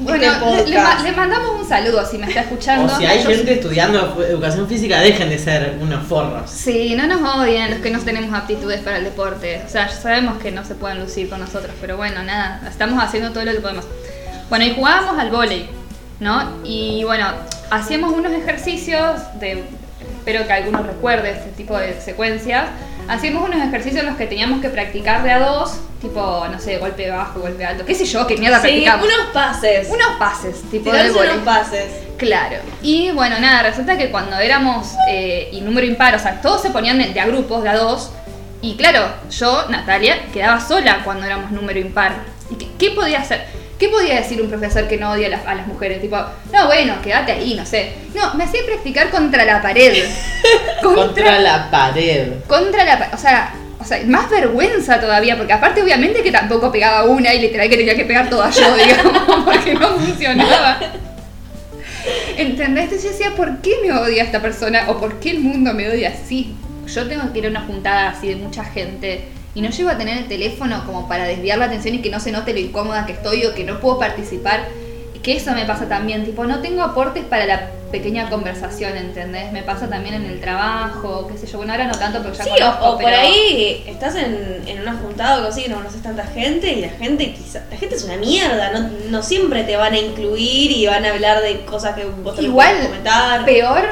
Bueno, 0.00 0.24
este 0.24 0.46
le, 0.46 0.56
le 0.56 0.62
podcast. 0.76 0.98
ma- 0.98 1.02
le 1.10 1.12
mandamos 1.16 1.60
un 1.62 1.68
saludo 1.68 2.06
si 2.08 2.18
me 2.18 2.26
está 2.28 2.40
escuchando. 2.42 2.92
O 2.92 2.96
si 2.98 3.04
hay 3.06 3.22
gente 3.22 3.52
estudiando 3.54 4.22
educación 4.22 4.68
física, 4.68 5.00
dejen 5.00 5.28
de 5.28 5.38
ser 5.38 5.78
unos 5.80 6.06
forros. 6.06 6.50
Sí, 6.50 6.94
no 6.96 7.06
nos 7.06 7.20
odian 7.36 7.70
los 7.70 7.80
que 7.80 7.90
no 7.90 7.98
tenemos 8.00 8.32
aptitudes 8.38 8.80
para 8.80 8.98
el 8.98 9.04
deporte. 9.04 9.62
O 9.66 9.68
sea, 9.68 9.88
ya 9.88 9.94
sabemos 9.94 10.38
que 10.42 10.50
no 10.52 10.64
se 10.64 10.74
pueden 10.74 11.00
lucir 11.00 11.28
con 11.28 11.40
nosotros, 11.40 11.72
pero 11.80 11.96
bueno, 11.96 12.22
nada, 12.22 12.60
estamos 12.70 13.02
haciendo 13.02 13.32
todo 13.32 13.44
lo 13.44 13.52
que 13.52 13.60
podemos. 13.60 13.84
Bueno, 14.48 14.64
y 14.64 14.74
jugábamos 14.74 15.18
al 15.18 15.30
vóley, 15.30 15.68
¿no? 16.20 16.58
Y 16.64 17.02
bueno, 17.04 17.26
hacíamos 17.70 18.12
unos 18.12 18.32
ejercicios 18.32 19.20
de, 19.40 19.64
espero 20.18 20.46
que 20.46 20.52
algunos 20.52 20.86
recuerde 20.86 21.30
este 21.30 21.50
tipo 21.50 21.76
de 21.78 22.00
secuencias. 22.00 22.66
Hacíamos 23.08 23.48
unos 23.48 23.62
ejercicios 23.66 24.02
en 24.02 24.06
los 24.10 24.16
que 24.18 24.26
teníamos 24.26 24.60
que 24.60 24.68
practicar 24.68 25.22
de 25.22 25.30
a 25.32 25.38
dos, 25.38 25.78
tipo, 26.02 26.44
no 26.50 26.58
sé, 26.60 26.76
golpe 26.78 27.10
bajo, 27.10 27.40
golpe 27.40 27.64
alto, 27.64 27.86
qué 27.86 27.94
sé 27.94 28.04
yo, 28.04 28.26
qué 28.26 28.36
mierda 28.36 28.56
Sí, 28.58 28.62
practicamos. 28.68 29.06
unos 29.06 29.26
pases. 29.32 29.88
Unos 29.88 30.10
pases, 30.18 30.62
tipo 30.70 30.92
de 30.92 31.10
unos 31.10 31.38
pases. 31.44 31.86
Claro. 32.18 32.56
Y 32.82 33.10
bueno, 33.12 33.38
nada, 33.40 33.62
resulta 33.62 33.96
que 33.96 34.10
cuando 34.10 34.36
éramos 34.38 34.88
eh, 35.08 35.48
y 35.52 35.62
número 35.62 35.86
impar, 35.86 36.14
o 36.14 36.18
sea, 36.18 36.40
todos 36.42 36.60
se 36.60 36.70
ponían 36.70 36.98
de, 36.98 37.14
de 37.14 37.20
a 37.20 37.26
grupos, 37.26 37.62
de 37.62 37.70
a 37.70 37.76
dos. 37.76 38.12
Y 38.60 38.76
claro, 38.76 39.06
yo, 39.30 39.66
Natalia, 39.70 40.26
quedaba 40.32 40.60
sola 40.60 41.00
cuando 41.04 41.24
éramos 41.24 41.50
número 41.52 41.78
impar. 41.78 42.12
¿Y 42.50 42.56
qué, 42.56 42.66
qué 42.78 42.90
podía 42.90 43.20
hacer? 43.20 43.46
¿Qué 43.78 43.88
podía 43.88 44.16
decir 44.16 44.42
un 44.42 44.48
profesor 44.48 44.88
que 44.88 44.96
no 44.96 45.12
odia 45.12 45.28
a 45.28 45.30
las, 45.30 45.46
a 45.46 45.54
las 45.54 45.66
mujeres? 45.68 46.00
Tipo, 46.00 46.16
no, 46.52 46.66
bueno, 46.66 46.94
quédate 47.00 47.32
ahí, 47.32 47.54
no 47.54 47.64
sé. 47.64 47.92
No, 48.12 48.34
me 48.34 48.44
hacía 48.44 48.60
practicar 48.66 49.08
contra 49.10 49.44
la 49.44 49.62
pared. 49.62 50.04
Contra 50.82 51.38
la 51.38 51.70
pared. 51.70 52.32
Contra 52.48 52.84
la 52.84 52.98
pared. 52.98 53.14
O 53.14 53.18
sea, 53.18 53.54
o 53.78 53.84
sea, 53.84 54.00
más 54.06 54.28
vergüenza 54.28 55.00
todavía, 55.00 55.36
porque 55.36 55.52
aparte 55.52 55.82
obviamente 55.82 56.22
que 56.22 56.32
tampoco 56.32 56.72
pegaba 56.72 57.04
una 57.04 57.32
y 57.32 57.40
literal 57.40 57.68
que 57.68 57.76
tenía 57.76 57.94
que 57.94 58.04
pegar 58.04 58.28
toda 58.28 58.50
yo, 58.50 58.76
digamos, 58.84 59.44
porque 59.44 59.74
no 59.74 59.90
funcionaba. 59.90 60.78
¿Entendés? 62.36 62.84
Entonces 62.84 63.04
yo 63.04 63.10
decía, 63.10 63.36
¿por 63.36 63.58
qué 63.58 63.76
me 63.82 63.92
odia 63.92 64.24
esta 64.24 64.40
persona? 64.40 64.84
¿O 64.88 64.98
por 64.98 65.20
qué 65.20 65.30
el 65.30 65.40
mundo 65.40 65.72
me 65.72 65.88
odia 65.88 66.10
así? 66.10 66.56
Yo 66.86 67.06
tengo 67.06 67.32
que 67.32 67.38
ir 67.38 67.46
a 67.46 67.50
una 67.50 67.60
juntada 67.60 68.08
así 68.08 68.28
de 68.28 68.36
mucha 68.36 68.64
gente 68.64 69.28
y 69.58 69.60
no 69.60 69.70
llego 69.70 69.90
a 69.90 69.98
tener 69.98 70.16
el 70.18 70.28
teléfono 70.28 70.84
como 70.86 71.08
para 71.08 71.24
desviar 71.24 71.58
la 71.58 71.64
atención 71.64 71.92
y 71.96 71.98
que 72.00 72.10
no 72.10 72.20
se 72.20 72.30
note 72.30 72.52
lo 72.52 72.60
incómoda 72.60 73.06
que 73.06 73.12
estoy 73.12 73.44
o 73.44 73.56
que 73.56 73.64
no 73.64 73.80
puedo 73.80 73.98
participar. 73.98 74.68
Que 75.20 75.34
eso 75.36 75.50
me 75.50 75.64
pasa 75.64 75.88
también, 75.88 76.24
tipo, 76.24 76.44
no 76.44 76.60
tengo 76.60 76.80
aportes 76.84 77.24
para 77.24 77.44
la 77.44 77.70
pequeña 77.90 78.30
conversación, 78.30 78.96
¿entendés? 78.96 79.50
Me 79.50 79.64
pasa 79.64 79.88
también 79.88 80.14
en 80.14 80.26
el 80.26 80.40
trabajo, 80.40 81.26
qué 81.26 81.36
sé 81.36 81.48
yo. 81.48 81.58
Bueno, 81.58 81.72
ahora 81.72 81.86
no 81.88 81.98
tanto 81.98 82.22
porque 82.22 82.38
ya 82.38 82.44
Sí, 82.44 82.50
conozco, 82.50 82.84
o, 82.84 82.94
o 82.94 82.98
por 83.00 83.10
ahí 83.12 83.82
estás 83.88 84.14
en, 84.14 84.62
en 84.64 84.80
una 84.80 84.94
juntada 84.94 85.32
o 85.32 85.36
algo 85.38 85.48
así 85.48 85.64
que 85.64 85.70
no 85.70 85.76
conoces 85.78 86.02
tanta 86.04 86.24
gente 86.24 86.72
y 86.72 86.80
la 86.80 86.90
gente 86.90 87.32
quizá, 87.32 87.64
la 87.68 87.76
gente 87.76 87.96
es 87.96 88.04
una 88.04 88.16
mierda, 88.16 88.70
no, 88.70 88.88
no 89.10 89.22
siempre 89.24 89.64
te 89.64 89.76
van 89.76 89.92
a 89.92 89.98
incluir 89.98 90.70
y 90.70 90.86
van 90.86 91.04
a 91.04 91.10
hablar 91.10 91.42
de 91.42 91.64
cosas 91.64 91.96
que 91.96 92.04
vos 92.04 92.36
te 92.36 92.44
Igual, 92.44 92.76
comentar. 92.80 93.44
peor, 93.44 93.82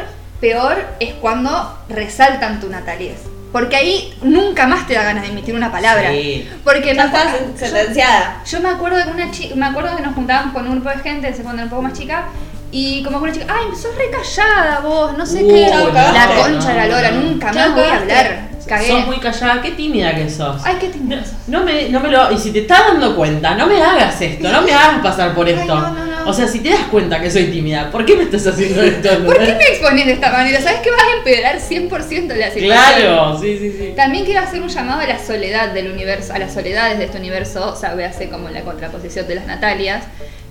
peor 0.41 0.77
es 1.01 1.13
cuando 1.15 1.77
resaltan 1.89 2.61
tu 2.61 2.69
natalidad. 2.71 3.17
Porque 3.57 3.75
ahí 3.77 4.13
nunca 4.21 4.67
más 4.67 4.87
te 4.87 4.93
da 4.93 5.03
ganas 5.03 5.23
de 5.23 5.31
emitir 5.31 5.55
una 5.55 5.73
palabra. 5.73 6.11
Sí. 6.11 6.47
Porque 6.63 6.91
estás 6.91 7.11
sentenciada. 7.59 8.43
yo 8.45 8.61
me 8.61 8.69
acuerdo 8.69 8.99
de 8.99 9.11
una 9.11 9.31
chica, 9.31 9.55
me 9.57 9.65
acuerdo 9.65 9.97
que 9.97 10.03
nos 10.03 10.15
juntábamos 10.15 10.53
con 10.53 10.67
un 10.67 10.73
grupo 10.75 10.91
de 10.91 10.99
gente, 10.99 11.33
cuando 11.43 11.55
era 11.55 11.65
un 11.65 11.71
poco 11.71 11.81
más 11.81 11.95
chica, 11.95 12.25
y 12.71 13.03
como 13.03 13.17
que 13.19 13.25
una 13.25 13.33
chica, 13.33 13.47
ay, 13.49 13.75
sos 13.75 13.97
re 13.97 14.11
callada 14.11 14.81
vos, 14.81 15.17
no 15.17 15.25
sé 15.25 15.43
Uh, 15.43 15.49
qué. 15.49 15.71
no, 15.73 15.91
la 15.91 16.27
concha 16.39 16.69
de 16.69 16.75
la 16.81 16.87
lora, 16.87 17.11
no. 17.13 17.21
nunca 17.23 17.51
más 17.51 17.75
voy 17.75 17.85
a 17.85 17.97
hablar. 17.97 18.49
Cagué. 18.67 18.89
Sos 18.89 19.07
muy 19.07 19.19
callada, 19.21 19.63
qué 19.63 19.71
tímida 19.71 20.15
que 20.15 20.29
sos. 20.29 20.61
Ay, 20.65 20.77
qué 20.81 20.89
tímida 20.89 21.23
No, 21.47 21.63
me, 21.63 21.89
no 21.89 22.01
me 22.01 22.09
lo. 22.11 22.31
Y 22.33 22.37
si 22.37 22.51
te 22.51 22.59
estás 22.63 22.81
dando 22.89 23.17
cuenta, 23.17 23.55
no 23.55 23.67
me 23.69 23.81
hagas 23.83 24.21
esto, 24.21 24.49
no 24.53 24.61
me 24.63 24.75
hagas 24.75 25.01
pasar 25.03 25.35
por 25.35 25.49
esto. 25.49 25.73
no, 25.75 25.91
no, 25.95 26.05
no. 26.05 26.16
O 26.27 26.33
sea, 26.33 26.49
si 26.49 26.61
te 26.61 26.71
das 26.71 26.85
cuenta 26.91 27.21
que 27.21 27.31
soy 27.31 27.45
tímida, 27.45 27.91
¿por 27.91 28.05
qué 28.05 28.17
me 28.17 28.25
estás 28.25 28.47
haciendo 28.47 28.83
esto? 28.83 29.09
¿Por 29.25 29.39
qué 29.39 29.55
me 29.55 29.65
expones 29.65 30.07
de 30.07 30.13
esta 30.13 30.31
manera? 30.31 30.61
¿Sabes 30.61 30.81
que 30.81 30.91
vas 30.91 31.03
a 31.03 31.17
empeorar 31.19 31.59
100% 31.59 32.35
la 32.35 32.51
situación? 32.51 32.65
Claro, 32.67 33.39
sí, 33.41 33.59
sí, 33.59 33.75
sí. 33.79 33.93
También 33.97 34.25
quiero 34.25 34.41
hacer 34.41 34.61
un 34.61 34.69
llamado 34.69 35.01
a 35.01 35.07
la 35.07 35.19
soledad 35.19 35.73
del 35.73 35.91
universo, 35.91 36.35
a 36.35 36.39
las 36.39 36.53
soledades 36.53 36.99
de 36.99 37.05
este 37.05 37.19
universo, 37.19 37.73
o 37.73 37.77
sea, 37.77 37.95
véase 37.95 38.29
como 38.29 38.49
la 38.49 38.63
contraposición 38.63 39.27
de 39.29 39.37
las 39.37 39.47
Natalias. 39.47 40.05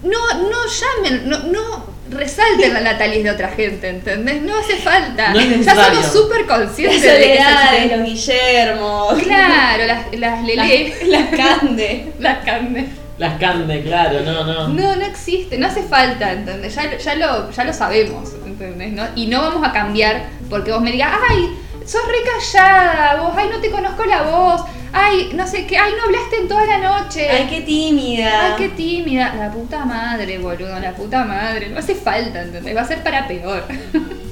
No, 0.03 0.19
no 0.49 0.57
llamen, 0.67 1.29
no, 1.29 1.39
no 1.39 1.95
resalten 2.09 2.73
la 2.73 2.81
Natalia 2.81 3.23
de 3.23 3.31
otra 3.31 3.49
gente, 3.49 3.89
¿entendés? 3.89 4.41
No 4.41 4.57
hace 4.57 4.75
falta. 4.77 5.33
No 5.33 5.39
es 5.39 5.49
ya 5.49 5.57
necesario. 5.57 6.01
somos 6.01 6.13
súper 6.13 6.41
La 6.41 6.57
conscientes 6.57 7.01
de 7.01 7.07
que 7.07 7.37
soledad, 7.37 7.79
de 7.79 7.97
los 7.97 8.07
Guillermos. 8.07 9.23
Claro, 9.23 9.85
las, 9.85 10.19
las 10.19 10.43
Lele, 10.43 10.93
Las 11.07 11.29
Cande. 11.29 12.13
las 12.19 12.45
carnes. 12.45 13.04
Las 13.17 13.39
cande, 13.39 13.81
claro, 13.81 14.21
no, 14.21 14.43
no. 14.43 14.67
No, 14.67 14.95
no 14.95 15.05
existe, 15.05 15.57
no 15.57 15.67
hace 15.67 15.83
falta, 15.83 16.33
¿entendés? 16.33 16.75
Ya, 16.75 16.97
ya, 16.97 17.15
lo, 17.15 17.49
ya 17.49 17.63
lo 17.63 17.71
sabemos, 17.71 18.33
¿entendés? 18.45 18.91
¿no? 18.91 19.03
Y 19.15 19.27
no 19.27 19.41
vamos 19.41 19.65
a 19.65 19.71
cambiar 19.71 20.25
porque 20.49 20.71
vos 20.71 20.81
me 20.81 20.91
digas, 20.91 21.11
ay, 21.29 21.49
sos 21.85 22.01
re 22.07 22.17
callada, 22.29 23.21
vos, 23.21 23.33
ay, 23.37 23.47
no 23.51 23.59
te 23.59 23.71
conozco 23.71 24.03
la 24.03 24.23
voz, 24.23 24.63
ay, 24.91 25.31
no 25.33 25.47
sé 25.47 25.65
qué, 25.65 25.77
ay, 25.77 25.93
no 25.97 26.03
hablaste 26.03 26.41
en 26.41 26.47
toda 26.49 26.65
la 26.65 26.77
noche. 26.77 27.29
Ay, 27.29 27.47
qué 27.49 27.61
tímida. 27.61 28.47
Ay, 28.47 28.53
qué 28.57 28.69
tímida. 28.69 29.33
La 29.35 29.49
puta 29.49 29.85
madre, 29.85 30.37
boludo, 30.37 30.77
la 30.79 30.93
puta 30.93 31.23
madre. 31.23 31.69
No 31.69 31.79
hace 31.79 31.95
falta, 31.95 32.41
¿entendés? 32.41 32.75
Va 32.75 32.81
a 32.81 32.87
ser 32.87 33.01
para 33.01 33.27
peor. 33.27 33.63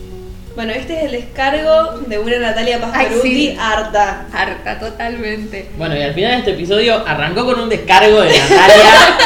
Bueno, 0.56 0.72
este 0.72 0.98
es 0.98 1.04
el 1.06 1.12
descargo 1.14 2.00
de 2.06 2.20
una 2.20 2.38
Natalia 2.38 2.80
Pastoruti 2.80 3.28
Ay, 3.28 3.54
sí. 3.54 3.58
harta. 3.60 4.28
Harta, 4.32 4.80
totalmente. 4.80 5.70
Bueno, 5.78 5.98
y 5.98 6.02
al 6.04 6.14
final 6.14 6.32
de 6.32 6.38
este 6.38 6.52
episodio 6.52 7.04
arrancó 7.08 7.44
con 7.44 7.60
un 7.60 7.70
descargo 7.70 8.22
de 8.22 8.38
Natalia. 8.38 9.18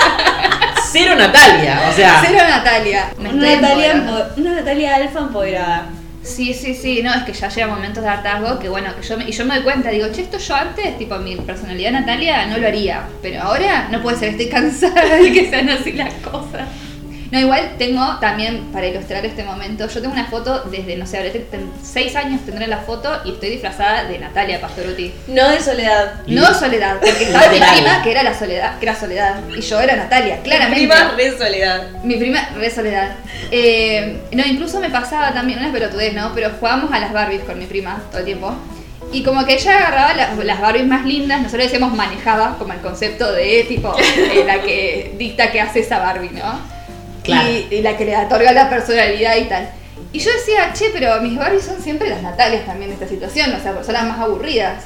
Cero 0.92 1.16
Natalia, 1.18 1.82
o 1.90 1.94
sea. 1.94 2.24
Cero 2.26 2.44
Natalia. 2.48 3.10
Me 3.20 3.30
Una 3.30 3.56
Natalia, 3.56 4.26
una 4.38 4.52
Natalia 4.54 4.96
alfa 4.96 5.20
empoderada. 5.20 5.90
Sí, 6.24 6.54
sí, 6.54 6.74
sí, 6.74 7.02
no, 7.04 7.14
es 7.14 7.24
que 7.24 7.34
ya 7.34 7.50
llega 7.50 7.68
momentos 7.68 8.04
de 8.04 8.10
hartazgo 8.10 8.60
que 8.60 8.68
bueno, 8.68 8.94
que 9.00 9.06
yo 9.06 9.18
me, 9.18 9.30
y 9.30 9.32
yo 9.32 9.46
me 9.46 9.56
doy 9.56 9.64
cuenta, 9.64 9.90
digo, 9.90 10.08
che, 10.12 10.22
esto 10.22 10.38
yo 10.38 10.56
antes, 10.56 10.98
tipo, 10.98 11.18
mi 11.20 11.38
personalidad 11.38 11.92
Natalia 11.92 12.46
no 12.48 12.58
lo 12.58 12.68
haría, 12.68 13.04
pero 13.22 13.44
ahora 13.44 13.88
no 13.92 14.02
puede 14.02 14.18
ser, 14.18 14.30
estoy 14.30 14.48
cansada 14.50 15.16
de 15.16 15.32
que 15.32 15.50
sean 15.50 15.70
así 15.70 15.94
las 15.94 16.14
cosas. 16.16 16.68
No, 17.32 17.40
igual 17.40 17.72
tengo 17.78 18.18
también, 18.20 18.66
para 18.72 18.88
ilustrar 18.88 19.26
este 19.26 19.44
momento, 19.44 19.88
yo 19.88 20.02
tengo 20.02 20.14
una 20.14 20.26
foto 20.26 20.62
desde, 20.72 20.96
no 20.96 21.06
sé, 21.06 21.18
habré 21.18 21.32
ten- 21.32 21.72
seis 21.84 22.16
años 22.16 22.42
tendré 22.46 22.68
la 22.68 22.78
foto 22.78 23.22
y 23.26 23.32
estoy 23.32 23.50
disfrazada 23.50 24.06
de 24.06 24.18
Natalia 24.20 24.62
Pastoruti. 24.62 25.14
No 25.28 25.50
de 25.50 25.60
soledad. 25.60 26.14
No 26.28 26.54
Soledad, 26.54 26.98
porque 27.00 27.24
estaba 27.26 27.50
mi 27.50 27.60
prima 27.60 28.02
que 28.04 28.12
era 28.12 28.24
la 28.24 28.34
Soledad, 28.34 28.80
que 28.80 28.86
era 28.86 28.96
Soledad, 28.96 29.36
y 29.56 29.62
yo 29.62 29.80
era 29.82 29.96
Natalia, 29.96 30.40
claramente. 30.42 30.88
Prima 30.88 31.14
de 31.16 31.38
soledad. 31.38 31.90
Mi 32.04 32.16
prima, 32.16 32.50
re 32.56 32.70
soledad. 32.70 33.12
Eh, 33.52 34.22
no, 34.32 34.46
incluso 34.46 34.80
me 34.80 34.90
pasaba 34.90 35.34
también, 35.34 35.60
una 35.60 35.72
pelotudez, 35.72 36.14
¿no? 36.14 36.32
Pero 36.34 36.52
jugábamos 36.60 36.92
a 36.92 37.00
las 37.00 37.12
Barbies 37.14 37.42
con 37.42 37.58
mi 37.60 37.66
prima 37.66 38.02
todo 38.10 38.20
el 38.20 38.26
tiempo. 38.26 38.54
Y 39.12 39.24
como 39.24 39.46
que 39.46 39.54
ella 39.54 39.78
agarraba 39.78 40.14
las, 40.14 40.38
las 40.38 40.60
Barbies 40.62 40.86
más 40.86 41.06
lindas, 41.06 41.40
nosotros 41.42 41.64
decíamos 41.64 41.94
manejaba, 41.94 42.58
como 42.58 42.74
el 42.74 42.80
concepto 42.80 43.32
de 43.32 43.66
tipo, 43.68 43.96
eh, 43.98 44.44
la 44.46 44.62
que 44.62 45.14
dicta 45.18 45.52
que 45.52 45.62
hace 45.62 45.80
esa 45.82 46.00
Barbie, 46.00 46.32
¿no? 46.32 46.77
Claro. 47.28 47.50
Y, 47.50 47.68
y 47.76 47.82
la 47.84 47.96
que 47.96 48.06
le 48.06 48.18
otorga 48.18 48.52
la 48.54 48.70
personalidad 48.70 49.36
y 49.38 49.44
tal. 49.46 49.70
Y 50.12 50.20
yo 50.20 50.32
decía, 50.34 50.72
che, 50.74 50.86
pero 50.94 51.22
mis 51.22 51.38
Barbies 51.38 51.64
son 51.66 51.82
siempre 51.82 52.10
las 52.10 52.22
Natalias 52.24 52.66
también 52.66 52.90
de 52.90 52.96
esta 52.96 53.08
situación, 53.08 53.54
o 53.54 53.60
sea, 53.62 53.84
son 53.84 53.94
las 53.94 54.04
más 54.06 54.20
aburridas. 54.20 54.84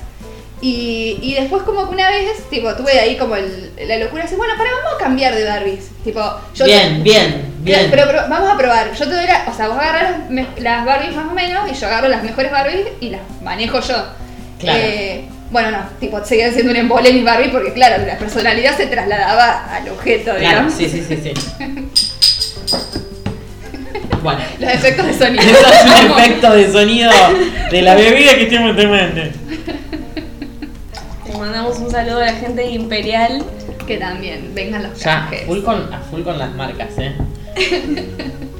Y, 0.63 1.17
y 1.23 1.33
después 1.33 1.63
como 1.63 1.87
que 1.89 1.95
una 1.95 2.09
vez, 2.11 2.47
tipo, 2.51 2.71
tuve 2.75 2.99
ahí 2.99 3.17
como 3.17 3.35
el- 3.35 3.71
la 3.87 3.97
locura, 3.97 4.25
así, 4.25 4.35
bueno, 4.35 4.53
para, 4.57 4.69
vamos 4.71 4.93
a 4.95 5.03
cambiar 5.03 5.33
de 5.33 5.43
Barbies. 5.43 5.89
Tipo, 6.03 6.21
yo 6.53 6.65
Bien, 6.65 7.01
bien, 7.03 7.51
bien. 7.61 7.87
pero, 7.89 8.03
pero 8.05 8.19
vamos 8.29 8.47
a 8.51 8.57
probar. 8.57 8.91
Yo 8.93 9.05
te 9.07 9.15
doy 9.15 9.25
la, 9.25 9.45
o 9.51 9.55
sea, 9.55 9.69
vos 9.69 9.77
agarras 9.79 10.29
las, 10.29 10.47
las 10.59 10.85
Barbies 10.85 11.15
más 11.15 11.25
o 11.31 11.33
menos 11.33 11.67
y 11.71 11.73
yo 11.73 11.87
agarro 11.87 12.09
las 12.09 12.21
mejores 12.23 12.51
Barbies 12.51 12.87
y 12.99 13.09
las 13.09 13.21
manejo 13.41 13.79
yo. 13.79 14.05
Claro. 14.59 14.79
Eh, 14.83 15.25
bueno, 15.49 15.71
no, 15.71 15.79
tipo, 15.99 16.23
seguían 16.23 16.53
siendo 16.53 16.71
un 16.71 16.77
embole 16.77 17.11
mis 17.11 17.25
Barbies 17.25 17.49
porque, 17.51 17.73
claro, 17.73 18.05
la 18.05 18.17
personalidad 18.19 18.77
se 18.77 18.85
trasladaba 18.85 19.65
al 19.75 19.89
objeto, 19.89 20.25
Claro, 20.35 20.39
digamos. 20.39 20.73
sí, 20.75 20.87
sí, 20.87 21.03
sí, 21.07 21.17
sí. 21.23 21.33
Bueno. 24.23 24.39
Los 24.59 24.69
efectos 24.71 25.07
de 25.07 25.13
sonido. 25.15 25.41
Eso 25.41 25.67
es 25.67 25.83
un 26.05 26.11
efecto 26.19 26.51
de 26.53 26.71
sonido 26.71 27.11
de 27.71 27.81
la 27.81 27.95
bebida 27.95 28.35
que 28.35 28.43
estoy 28.43 28.57
tomando. 28.59 29.21
Le 31.25 31.37
mandamos 31.39 31.79
un 31.79 31.89
saludo 31.89 32.17
a 32.19 32.25
la 32.25 32.33
gente 32.33 32.61
de 32.61 32.69
Imperial. 32.69 33.43
Que 33.87 33.97
también 33.97 34.51
vengan 34.53 34.83
los 34.83 34.99
Ya, 34.99 35.21
canjes. 35.21 35.45
full 35.47 35.63
con, 35.63 35.91
a 35.91 35.99
full 36.01 36.21
con 36.21 36.37
las 36.37 36.53
marcas, 36.53 36.89
eh. 36.99 37.13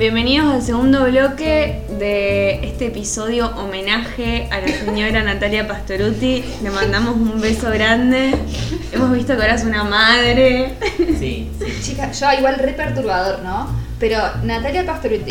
Bienvenidos 0.00 0.54
al 0.54 0.62
segundo 0.62 1.04
bloque 1.04 1.82
de 1.98 2.66
este 2.66 2.86
episodio 2.86 3.54
homenaje 3.58 4.48
a 4.50 4.58
la 4.58 4.68
señora 4.68 5.22
Natalia 5.22 5.68
Pastoruti. 5.68 6.42
Le 6.62 6.70
mandamos 6.70 7.16
un 7.16 7.38
beso 7.38 7.68
grande. 7.70 8.34
Hemos 8.92 9.12
visto 9.12 9.36
que 9.36 9.42
ahora 9.42 9.56
es 9.56 9.64
una 9.64 9.84
madre. 9.84 10.72
Sí, 10.96 11.50
sí. 11.58 11.78
Chica, 11.82 12.10
yo 12.12 12.32
igual 12.32 12.54
re 12.54 12.72
perturbador, 12.72 13.42
¿no? 13.42 13.68
Pero 13.98 14.16
Natalia 14.42 14.86
Pastoruti 14.86 15.30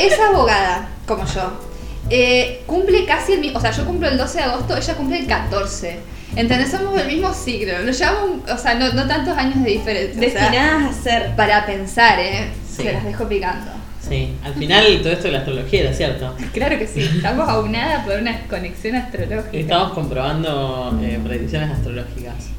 es 0.00 0.18
abogada, 0.18 0.88
como 1.06 1.26
yo. 1.26 1.60
Eh, 2.08 2.62
cumple 2.66 3.04
casi 3.04 3.34
el 3.34 3.40
mismo, 3.40 3.58
o 3.58 3.60
sea, 3.60 3.72
yo 3.72 3.84
cumplo 3.84 4.08
el 4.08 4.16
12 4.16 4.38
de 4.38 4.44
agosto, 4.44 4.74
ella 4.74 4.94
cumple 4.94 5.18
el 5.18 5.26
14. 5.26 5.98
¿Entendés? 6.34 6.70
Somos 6.70 6.94
del 6.94 7.08
mismo 7.08 7.34
siglo. 7.34 7.78
Nos 7.80 7.98
llevamos, 7.98 8.50
o 8.50 8.56
sea, 8.56 8.72
no, 8.72 8.90
no 8.94 9.06
tantos 9.06 9.36
años 9.36 9.62
de 9.62 9.68
diferencia. 9.70 10.18
o 10.18 10.30
sea, 10.30 10.40
Destinadas 10.40 10.96
a 10.96 11.02
ser. 11.02 11.36
para 11.36 11.66
pensar, 11.66 12.18
¿eh? 12.18 12.48
Sí. 12.74 12.84
Se 12.84 12.92
las 12.94 13.04
dejo 13.04 13.28
picando. 13.28 13.77
Sí, 14.06 14.34
al 14.42 14.54
final 14.54 14.84
todo 15.02 15.12
esto 15.12 15.24
de 15.24 15.32
la 15.32 15.38
astrología 15.38 15.80
era 15.80 15.92
cierto. 15.92 16.34
Claro 16.52 16.78
que 16.78 16.86
sí, 16.86 17.00
estamos 17.00 17.48
aunadas 17.48 18.04
por 18.06 18.18
una 18.18 18.40
conexión 18.48 18.96
astrológica. 18.96 19.50
Estamos 19.52 19.92
comprobando 19.92 20.98
eh, 21.02 21.18
predicciones 21.22 21.70
astrológicas. 21.70 22.50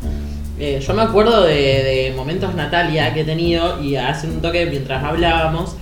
Eh, 0.59 0.83
yo 0.85 0.93
me 0.93 1.01
acuerdo 1.01 1.43
de, 1.43 1.55
de 1.55 2.13
momentos 2.15 2.53
Natalia 2.53 3.13
que 3.13 3.21
he 3.21 3.25
tenido 3.25 3.81
y 3.81 3.95
hace 3.95 4.27
un 4.27 4.41
toque 4.41 4.65
mientras 4.65 5.03
hablábamos 5.03 5.75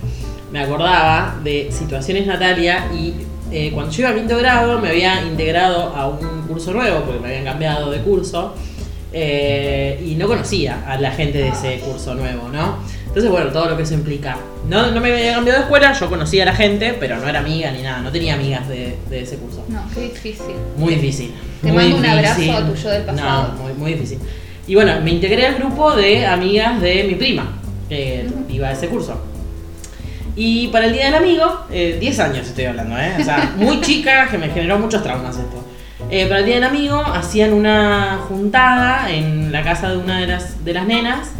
me 0.52 0.60
acordaba 0.60 1.36
de 1.42 1.68
situaciones 1.70 2.26
Natalia 2.26 2.86
y 2.92 3.14
eh, 3.50 3.70
cuando 3.72 3.90
yo 3.92 4.02
iba 4.02 4.10
a 4.10 4.14
quinto 4.14 4.36
grado 4.36 4.78
me 4.78 4.90
había 4.90 5.22
integrado 5.22 5.94
a 5.94 6.06
un 6.08 6.42
curso 6.42 6.72
nuevo 6.72 7.00
porque 7.00 7.20
me 7.20 7.28
habían 7.28 7.44
cambiado 7.44 7.90
de 7.90 8.00
curso 8.00 8.54
eh, 9.12 10.02
y 10.04 10.14
no 10.16 10.26
conocía 10.26 10.84
a 10.86 11.00
la 11.00 11.10
gente 11.12 11.38
de 11.38 11.48
ese 11.48 11.80
curso 11.80 12.14
nuevo, 12.14 12.48
¿no? 12.50 12.76
Entonces, 13.18 13.32
bueno, 13.32 13.50
todo 13.52 13.68
lo 13.70 13.76
que 13.76 13.82
eso 13.82 13.94
implica. 13.94 14.36
No, 14.68 14.92
no 14.92 15.00
me 15.00 15.12
había 15.12 15.32
cambiado 15.34 15.58
de 15.58 15.64
escuela, 15.64 15.92
yo 15.92 16.08
conocía 16.08 16.44
a 16.44 16.46
la 16.46 16.54
gente, 16.54 16.94
pero 17.00 17.16
no 17.16 17.28
era 17.28 17.40
amiga 17.40 17.72
ni 17.72 17.82
nada, 17.82 18.00
no 18.00 18.12
tenía 18.12 18.34
amigas 18.34 18.68
de, 18.68 18.96
de 19.10 19.22
ese 19.22 19.38
curso. 19.38 19.64
No, 19.68 19.82
qué 19.92 20.02
difícil. 20.02 20.54
Muy 20.76 20.94
difícil. 20.94 21.34
Te 21.60 21.72
muy 21.72 21.76
mando 21.82 21.96
un 21.96 22.02
difícil. 22.02 22.50
abrazo 22.50 22.64
a 22.64 22.68
tu 22.68 22.74
yo 22.76 22.90
del 22.90 23.02
pasado. 23.02 23.54
No, 23.56 23.62
muy, 23.64 23.72
muy 23.72 23.92
difícil. 23.94 24.20
Y 24.68 24.74
bueno, 24.76 25.00
me 25.02 25.10
integré 25.10 25.46
al 25.46 25.56
grupo 25.56 25.96
de 25.96 26.26
amigas 26.26 26.80
de 26.80 27.04
mi 27.08 27.16
prima, 27.16 27.58
que 27.88 28.24
iba 28.50 28.68
a 28.68 28.72
ese 28.72 28.86
curso. 28.86 29.20
Y 30.36 30.68
para 30.68 30.86
el 30.86 30.92
Día 30.92 31.06
del 31.06 31.16
Amigo, 31.16 31.62
eh, 31.72 31.96
10 31.98 32.20
años 32.20 32.46
estoy 32.46 32.66
hablando, 32.66 32.96
¿eh? 32.96 33.16
O 33.20 33.24
sea, 33.24 33.52
muy 33.56 33.80
chica, 33.80 34.28
que 34.30 34.38
me 34.38 34.48
generó 34.50 34.78
muchos 34.78 35.02
traumas 35.02 35.36
esto. 35.36 35.64
Eh, 36.08 36.26
para 36.26 36.38
el 36.38 36.46
Día 36.46 36.54
del 36.54 36.64
Amigo 36.64 37.02
hacían 37.04 37.52
una 37.52 38.20
juntada 38.28 39.10
en 39.10 39.50
la 39.50 39.64
casa 39.64 39.90
de 39.90 39.96
una 39.96 40.20
de 40.20 40.28
las, 40.28 40.64
de 40.64 40.72
las 40.72 40.86
nenas. 40.86 41.30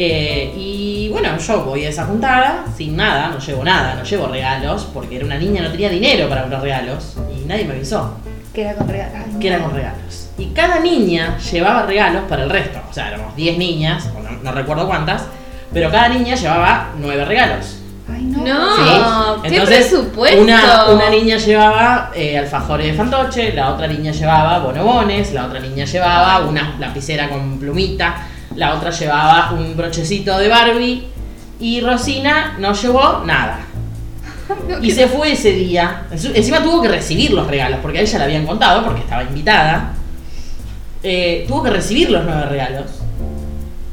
Eh, 0.00 0.54
y 0.56 1.08
bueno, 1.08 1.36
yo 1.38 1.64
voy 1.64 1.84
a 1.84 1.88
esa 1.88 2.04
juntada 2.04 2.66
sin 2.76 2.94
nada, 2.94 3.30
no 3.30 3.40
llevo 3.40 3.64
nada, 3.64 3.96
no 3.96 4.04
llevo 4.04 4.28
regalos, 4.28 4.86
porque 4.94 5.16
era 5.16 5.24
una 5.24 5.36
niña, 5.36 5.60
no 5.60 5.72
tenía 5.72 5.90
dinero 5.90 6.28
para 6.28 6.44
unos 6.44 6.62
regalos 6.62 7.16
y 7.36 7.44
nadie 7.46 7.64
me 7.64 7.74
avisó 7.74 8.16
Que 8.54 8.60
era 8.60 8.74
con 8.76 8.86
regalos. 8.86 9.36
Que 9.40 9.48
eran 9.48 9.62
con 9.62 9.74
regalos. 9.74 10.28
Y 10.38 10.46
cada 10.50 10.78
niña 10.78 11.36
llevaba 11.38 11.82
regalos 11.82 12.22
para 12.28 12.44
el 12.44 12.50
resto. 12.50 12.78
O 12.88 12.94
sea, 12.94 13.08
éramos 13.08 13.34
10 13.34 13.58
niñas, 13.58 14.08
o 14.16 14.22
no, 14.22 14.30
no 14.40 14.52
recuerdo 14.52 14.86
cuántas, 14.86 15.24
pero 15.72 15.90
cada 15.90 16.10
niña 16.10 16.36
llevaba 16.36 16.90
9 16.96 17.24
regalos. 17.24 17.78
Ay, 18.08 18.22
no. 18.22 18.44
No, 18.44 19.42
¿qué 19.42 19.48
Entonces, 19.48 19.88
presupuesto? 19.88 20.40
Una, 20.40 20.90
una 20.90 21.10
niña 21.10 21.38
llevaba 21.38 22.12
eh, 22.14 22.38
alfajores 22.38 22.86
de 22.86 22.94
fantoche, 22.94 23.52
la 23.52 23.70
otra 23.70 23.88
niña 23.88 24.12
llevaba 24.12 24.60
bonobones, 24.60 25.32
la 25.32 25.46
otra 25.46 25.58
niña 25.58 25.84
llevaba 25.86 26.46
una 26.46 26.76
lapicera 26.78 27.28
con 27.28 27.58
plumita, 27.58 28.28
la 28.58 28.74
otra 28.74 28.90
llevaba 28.90 29.52
un 29.52 29.76
brochecito 29.76 30.36
de 30.38 30.48
Barbie 30.48 31.06
y 31.60 31.80
Rosina 31.80 32.56
no 32.58 32.72
llevó 32.74 33.22
nada. 33.24 33.60
Y 34.82 34.90
se 34.90 35.06
fue 35.08 35.32
ese 35.32 35.52
día. 35.52 36.04
Enci- 36.10 36.32
Encima 36.34 36.62
tuvo 36.62 36.80
que 36.82 36.88
recibir 36.88 37.32
los 37.32 37.46
regalos, 37.46 37.78
porque 37.82 37.98
a 37.98 38.00
ella 38.02 38.18
le 38.18 38.24
habían 38.24 38.46
contado, 38.46 38.82
porque 38.84 39.00
estaba 39.00 39.22
invitada. 39.22 39.92
Eh, 41.02 41.44
tuvo 41.46 41.62
que 41.62 41.70
recibir 41.70 42.10
los 42.10 42.24
nueve 42.24 42.46
regalos. 42.46 42.86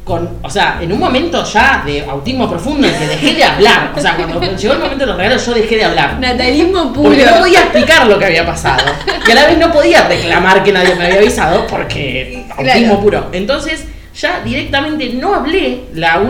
Con, 0.03 0.37
o 0.43 0.49
sea, 0.49 0.77
en 0.81 0.91
un 0.93 0.99
momento 0.99 1.43
ya 1.43 1.81
de 1.85 2.05
autismo 2.05 2.47
profundo 2.49 2.87
en 2.87 2.93
que 2.95 3.07
dejé 3.07 3.33
de 3.33 3.43
hablar. 3.43 3.91
O 3.95 3.99
sea, 3.99 4.15
cuando 4.15 4.39
llegó 4.57 4.73
el 4.73 4.79
momento 4.79 4.99
de 5.03 5.07
los 5.07 5.17
regalos, 5.17 5.45
yo 5.45 5.53
dejé 5.53 5.75
de 5.77 5.83
hablar. 5.85 6.19
Natalismo 6.19 6.93
puro. 6.93 7.09
Porque 7.09 7.25
no 7.25 7.37
podía 7.39 7.59
explicar 7.61 8.07
lo 8.07 8.17
que 8.19 8.25
había 8.25 8.45
pasado. 8.45 8.83
Y 9.27 9.31
a 9.31 9.35
la 9.35 9.47
vez 9.47 9.57
no 9.57 9.71
podía 9.71 10.07
reclamar 10.07 10.63
que 10.63 10.71
nadie 10.71 10.95
me 10.95 11.05
había 11.07 11.19
avisado 11.19 11.65
porque 11.67 12.45
autismo 12.57 12.63
Claro. 12.85 12.99
puro. 13.01 13.29
Entonces, 13.33 13.85
ya 14.15 14.41
directamente 14.43 15.13
no 15.13 15.35
hablé 15.35 15.85
la, 15.93 16.21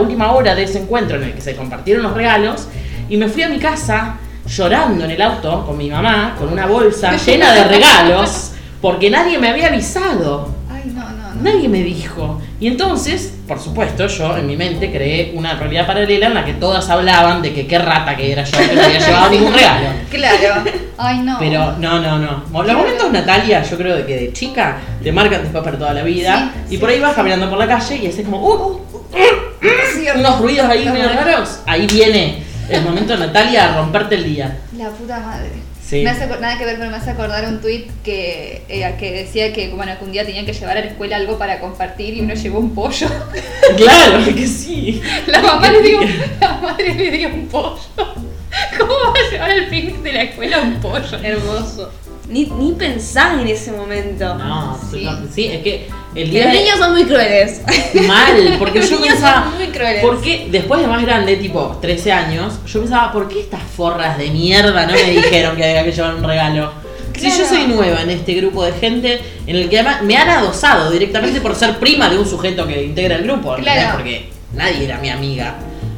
última 0.00 0.32
hora 0.32 0.54
de 0.54 0.62
ese 0.64 0.80
encuentro 0.80 1.16
en 1.16 1.24
el 1.24 1.34
que 1.34 1.40
se 1.40 1.54
compartieron 1.54 2.02
los 2.02 2.14
regalos 2.14 2.68
y 3.08 3.16
me 3.16 3.28
fui 3.28 3.42
a 3.42 3.48
mi 3.48 3.58
casa 3.58 4.18
llorando 4.46 5.04
en 5.04 5.10
el 5.10 5.20
auto 5.20 5.66
con 5.66 5.76
mi 5.76 5.90
mamá, 5.90 6.34
con 6.38 6.50
una 6.50 6.66
bolsa 6.66 7.16
llena 7.16 7.52
de 7.52 7.64
regalos, 7.64 8.52
porque 8.80 9.10
nadie 9.10 9.38
me 9.38 9.48
había 9.48 9.66
avisado. 9.66 10.54
Ay, 10.70 10.90
no, 10.94 11.02
no, 11.10 11.34
no. 11.34 11.42
Nadie 11.42 11.68
me 11.68 11.82
dijo. 11.82 12.40
Y 12.60 12.68
entonces, 12.68 13.34
por 13.48 13.58
supuesto, 13.58 14.06
yo 14.06 14.36
en 14.36 14.46
mi 14.46 14.56
mente 14.56 14.92
creé 14.92 15.32
una 15.34 15.54
realidad 15.54 15.86
paralela 15.86 16.26
en 16.26 16.34
la 16.34 16.44
que 16.44 16.52
todas 16.52 16.88
hablaban 16.90 17.40
de 17.40 17.54
que 17.54 17.66
qué 17.66 17.78
rata 17.78 18.14
que 18.14 18.30
era 18.30 18.44
yo, 18.44 18.58
que 18.58 18.74
no 18.74 18.82
había 18.82 18.98
llevado 18.98 19.30
ningún 19.30 19.52
regalo. 19.52 19.88
Claro. 20.10 20.64
Ay, 20.96 21.18
no. 21.20 21.36
Pero 21.38 21.76
no, 21.78 22.00
no, 22.00 22.18
no. 22.18 22.62
Los 22.62 22.76
momentos 22.76 23.12
Natalia, 23.12 23.62
yo 23.62 23.76
creo 23.76 24.04
que 24.06 24.16
de 24.16 24.32
chica 24.32 24.78
te 25.02 25.12
marcan 25.12 25.42
después 25.42 25.62
para 25.62 25.78
toda 25.78 25.94
la 25.94 26.02
vida. 26.02 26.52
Sí, 26.68 26.74
y 26.74 26.78
por 26.78 26.90
ahí 26.90 26.98
vas 27.00 27.14
caminando 27.14 27.48
por 27.48 27.58
la 27.58 27.66
calle 27.66 27.96
y 27.96 28.06
haces 28.06 28.24
como 28.24 28.38
uh, 28.38 28.80
Sí, 29.94 30.06
unos 30.14 30.40
ruidos 30.40 30.68
ahí 30.68 30.84
medio 30.86 31.08
raros. 31.08 31.60
Ahí 31.66 31.86
viene 31.86 32.42
el 32.68 32.82
momento 32.82 33.16
Natalia 33.16 33.72
a 33.72 33.76
romperte 33.78 34.16
el 34.16 34.24
día. 34.24 34.58
La 34.76 34.90
puta 34.90 35.20
madre. 35.20 35.67
Sí. 35.88 36.02
Me 36.02 36.10
hace 36.10 36.26
nada 36.26 36.58
que 36.58 36.66
ver, 36.66 36.76
pero 36.76 36.90
me 36.90 36.96
hace 36.98 37.10
acordar 37.10 37.46
un 37.48 37.62
tweet 37.62 37.86
que, 38.04 38.60
eh, 38.68 38.94
que 38.98 39.10
decía 39.10 39.54
que, 39.54 39.68
bueno, 39.70 39.98
que 39.98 40.04
un 40.04 40.12
día 40.12 40.26
tenían 40.26 40.44
que 40.44 40.52
llevar 40.52 40.76
a 40.76 40.80
la 40.80 40.86
escuela 40.88 41.16
algo 41.16 41.38
para 41.38 41.60
compartir 41.60 42.12
y 42.14 42.20
uno 42.20 42.34
llevó 42.34 42.58
un 42.58 42.74
pollo. 42.74 43.08
Claro 43.76 44.24
que 44.34 44.46
sí. 44.46 45.00
La 45.26 45.40
mamá 45.40 45.70
le 45.70 45.80
dio, 45.82 46.00
la 46.40 46.52
madre 46.62 46.94
le 46.94 47.10
dio 47.10 47.28
un 47.28 47.46
pollo. 47.48 47.78
¿Cómo 48.78 48.92
va 48.92 49.12
a 49.26 49.30
llevar 49.30 49.50
al 49.50 49.66
picnic 49.68 49.96
de 50.02 50.12
la 50.12 50.22
escuela 50.24 50.60
un 50.60 50.74
pollo? 50.80 51.18
Hermoso. 51.22 51.90
Ni, 52.28 52.44
ni 52.44 52.72
pensás 52.72 53.40
en 53.40 53.48
ese 53.48 53.72
momento. 53.72 54.34
No, 54.34 54.78
Sí. 54.90 55.04
no, 55.04 55.18
sí, 55.32 55.46
es 55.46 55.62
que 55.62 55.88
el 56.22 56.30
día 56.30 56.44
los 56.44 56.52
de- 56.52 56.58
niños 56.60 56.78
son 56.78 56.92
muy 56.92 57.04
crueles. 57.04 57.60
Mal, 58.06 58.56
porque 58.58 58.78
Los 58.80 58.90
yo 58.90 58.96
niños 58.98 59.14
pensaba, 59.14 59.44
son 59.44 59.56
muy 59.56 59.66
crueles. 59.68 60.02
¿por 60.02 60.20
qué 60.20 60.48
después 60.50 60.80
de 60.80 60.86
más 60.86 61.02
grande, 61.02 61.36
tipo 61.36 61.78
13 61.80 62.12
años, 62.12 62.54
yo 62.66 62.80
pensaba, 62.80 63.12
¿por 63.12 63.28
qué 63.28 63.40
estas 63.40 63.62
forras 63.62 64.18
de 64.18 64.30
mierda 64.30 64.86
no 64.86 64.92
me 64.92 65.02
dijeron 65.10 65.56
que 65.56 65.64
había 65.64 65.84
que 65.84 65.92
llevar 65.92 66.14
un 66.14 66.24
regalo? 66.24 66.72
Si 67.16 67.28
yo 67.30 67.44
soy 67.44 67.66
nueva 67.66 68.02
en 68.02 68.10
este 68.10 68.32
grupo 68.34 68.62
de 68.64 68.72
gente 68.72 69.20
en 69.46 69.56
el 69.56 69.68
que 69.68 69.80
además 69.80 70.02
me 70.02 70.16
han 70.16 70.28
adosado 70.28 70.88
directamente 70.90 71.40
por 71.40 71.54
ser 71.56 71.76
prima 71.78 72.08
de 72.08 72.16
un 72.16 72.24
sujeto 72.28 72.64
que 72.66 72.84
integra 72.84 73.16
el 73.16 73.24
grupo. 73.24 73.56
Claro. 73.56 73.96
porque 73.96 74.28
nadie 74.54 74.84
era 74.84 74.98
mi 74.98 75.10
amiga. 75.10 75.56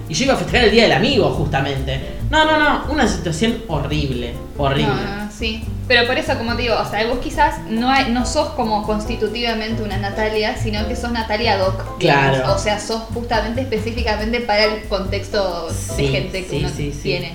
Y 0.08 0.14
yo 0.14 0.24
iba 0.24 0.34
a 0.34 0.36
festejar 0.38 0.64
el 0.64 0.70
Día 0.72 0.84
del 0.84 0.92
Amigo, 0.92 1.28
justamente. 1.30 2.00
No, 2.30 2.44
no, 2.46 2.58
no, 2.58 2.84
una 2.88 3.06
situación 3.06 3.58
horrible, 3.68 4.32
horrible. 4.56 4.86
No, 4.86 4.94
no, 4.96 5.16
no, 5.16 5.19
sí. 5.40 5.64
Pero 5.88 6.06
por 6.06 6.16
eso, 6.16 6.38
como 6.38 6.54
te 6.54 6.62
digo, 6.62 6.76
o 6.78 6.88
sea, 6.88 7.04
vos 7.08 7.18
quizás 7.18 7.58
no, 7.68 7.90
hay- 7.90 8.12
no 8.12 8.24
sos 8.24 8.50
como 8.50 8.84
constitutivamente 8.86 9.82
una 9.82 9.96
Natalia, 9.96 10.56
sino 10.56 10.86
que 10.86 10.94
sos 10.94 11.10
Natalia 11.10 11.56
Doc. 11.58 11.98
digamos. 11.98 12.36
Claro. 12.38 12.54
O 12.54 12.58
sea, 12.58 12.78
sos 12.78 13.02
justamente 13.12 13.62
específicamente 13.62 14.40
para 14.40 14.64
el 14.66 14.82
contexto 14.84 15.68
Sí, 15.70 16.02
de 16.02 16.08
gente 16.08 16.44
que 16.44 16.50
sí, 16.50 16.56
uno 16.58 16.68
sí, 16.68 16.92
sí. 16.92 17.00
tiene. 17.02 17.32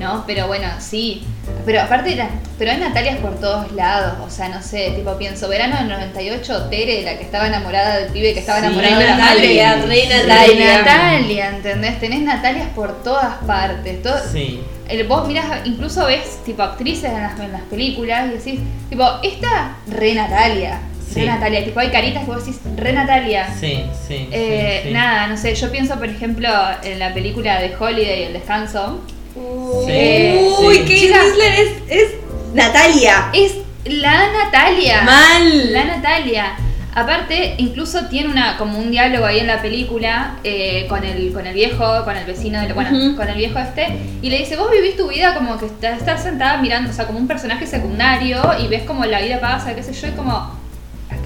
¿No? 0.00 0.24
Pero 0.26 0.46
bueno, 0.46 0.66
sí. 0.78 1.26
Pero 1.66 1.82
aparte, 1.82 2.16
la- 2.16 2.30
pero 2.58 2.70
hay 2.70 2.78
Natalias 2.78 3.18
por 3.18 3.38
todos 3.38 3.70
lados. 3.72 4.14
O 4.26 4.30
sea, 4.30 4.48
no 4.48 4.62
sé, 4.62 4.92
tipo 4.96 5.14
pienso, 5.18 5.46
verano 5.46 5.76
del 5.76 5.88
98, 5.88 6.68
Tere, 6.70 7.02
la 7.02 7.18
que 7.18 7.24
estaba 7.24 7.48
enamorada 7.48 7.98
del 7.98 8.10
pibe 8.10 8.32
que 8.32 8.40
estaba 8.40 8.60
Sí, 8.60 8.64
enamorado 8.66 8.98
de 8.98 9.04
la 9.04 9.16
Natalia, 9.16 9.76
madre. 9.76 9.86
re 9.88 10.06
La 10.08 10.14
de 10.14 10.26
Natalia. 10.54 10.78
Natalia, 10.78 11.48
¿entendés? 11.50 12.00
Tenés 12.00 12.22
Natalias 12.22 12.68
por 12.74 13.02
todas 13.02 13.34
partes. 13.46 14.02
Todo, 14.02 14.16
Sí. 14.32 14.62
El, 14.90 15.06
vos 15.06 15.26
mirás, 15.26 15.66
incluso 15.66 16.06
ves 16.06 16.40
tipo 16.44 16.62
actrices 16.62 17.10
en 17.10 17.22
las, 17.22 17.38
en 17.38 17.52
las 17.52 17.62
películas 17.62 18.26
y 18.26 18.38
decís, 18.38 18.60
tipo, 18.88 19.04
esta 19.22 19.76
re 19.88 20.14
Natalia. 20.14 20.80
Sí. 21.08 21.20
Re 21.20 21.26
Natalia. 21.26 21.64
Tipo, 21.64 21.80
hay 21.80 21.90
caritas 21.90 22.24
que 22.24 22.30
vos 22.30 22.44
decís, 22.44 22.60
re 22.76 22.92
Natalia. 22.92 23.48
Sí, 23.58 23.82
sí. 24.06 24.28
Eh, 24.30 24.80
sí, 24.82 24.88
sí. 24.88 24.94
Nada, 24.94 25.26
no 25.26 25.36
sé, 25.36 25.54
yo 25.54 25.70
pienso, 25.70 25.96
por 25.96 26.08
ejemplo, 26.08 26.48
en 26.82 26.98
la 26.98 27.12
película 27.12 27.60
de 27.60 27.74
Holiday, 27.76 28.24
El 28.24 28.32
Descanso. 28.34 29.00
Sí, 29.34 30.48
Uy. 30.60 30.78
Kate 30.80 30.96
Chica. 30.96 31.22
Winslet 31.24 31.58
es, 31.58 31.72
es 31.88 32.10
Natalia. 32.54 33.30
Es 33.32 33.54
la 33.84 34.30
Natalia. 34.32 35.02
mal. 35.02 35.72
La 35.72 35.84
Natalia. 35.84 36.56
Aparte, 36.94 37.54
incluso 37.58 38.06
tiene 38.06 38.30
una 38.30 38.56
como 38.56 38.78
un 38.78 38.90
diálogo 38.90 39.24
ahí 39.24 39.38
en 39.38 39.46
la 39.46 39.62
película 39.62 40.36
eh, 40.42 40.86
con 40.88 41.04
el 41.04 41.32
con 41.32 41.46
el 41.46 41.54
viejo, 41.54 42.04
con 42.04 42.16
el 42.16 42.24
vecino, 42.24 42.60
de, 42.60 42.72
bueno, 42.72 43.16
con 43.16 43.28
el 43.28 43.36
viejo 43.36 43.60
este, 43.60 43.86
y 44.20 44.28
le 44.28 44.38
dice, 44.38 44.56
vos 44.56 44.70
vivís 44.72 44.96
tu 44.96 45.08
vida 45.08 45.34
como 45.34 45.56
que 45.58 45.66
estás, 45.66 45.98
estás 45.98 46.22
sentada 46.22 46.56
mirando, 46.56 46.90
o 46.90 46.92
sea, 46.92 47.06
como 47.06 47.18
un 47.18 47.28
personaje 47.28 47.66
secundario, 47.66 48.42
y 48.58 48.66
ves 48.66 48.82
como 48.82 49.04
la 49.04 49.20
vida 49.20 49.40
pasa, 49.40 49.74
qué 49.74 49.82
sé 49.84 49.92
yo, 49.92 50.08
y 50.08 50.12
como, 50.12 50.58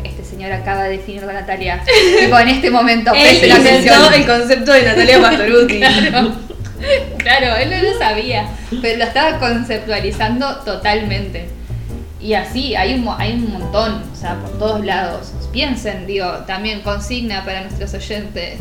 este 0.05 0.23
señor 0.23 0.53
acaba 0.53 0.85
de 0.85 0.99
definir 0.99 1.25
a 1.25 1.33
Natalia. 1.33 1.83
tipo, 2.21 2.39
en 2.39 2.49
este 2.49 2.71
momento, 2.71 3.13
presten 3.13 3.57
inventó 3.57 3.95
atención. 3.95 4.15
el 4.15 4.27
concepto 4.27 4.73
de 4.73 4.83
Natalia 4.83 5.21
Pastoruti. 5.21 5.81
Claro. 6.05 6.33
Claro, 7.17 7.57
él 7.57 7.71
no 7.71 7.91
lo 7.91 7.99
sabía, 7.99 8.47
pero 8.83 8.99
lo 8.99 9.05
estaba 9.05 9.39
conceptualizando 9.39 10.57
totalmente. 10.57 11.49
Y 12.21 12.35
así, 12.35 12.77
hay 12.77 12.95
un, 12.95 13.09
hay 13.17 13.33
un 13.33 13.53
montón, 13.53 14.03
o 14.13 14.17
sea, 14.17 14.35
por 14.35 14.59
todos 14.59 14.85
lados. 14.85 15.33
Piensen, 15.55 16.07
digo, 16.09 16.27
también 16.49 16.81
consigna 16.81 17.45
para 17.45 17.61
nuestros 17.61 17.95
oyentes. 17.95 18.59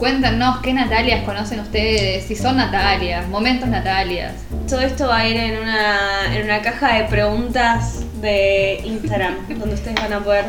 Cuéntanos 0.00 0.58
qué 0.62 0.74
Natalias 0.74 1.22
conocen 1.22 1.60
ustedes, 1.60 2.24
si 2.24 2.34
son 2.34 2.56
Natalias, 2.56 3.28
momentos 3.28 3.68
Natalias. 3.68 4.32
Todo 4.68 4.80
esto 4.80 5.06
va 5.06 5.18
a 5.18 5.28
ir 5.28 5.36
en 5.36 5.62
una, 5.62 6.34
en 6.34 6.44
una 6.44 6.60
caja 6.60 6.96
de 6.96 7.04
preguntas 7.04 8.00
de 8.20 8.80
Instagram, 8.84 9.46
donde 9.60 9.76
ustedes 9.76 9.94
van 9.94 10.12
a 10.12 10.24
poder. 10.24 10.46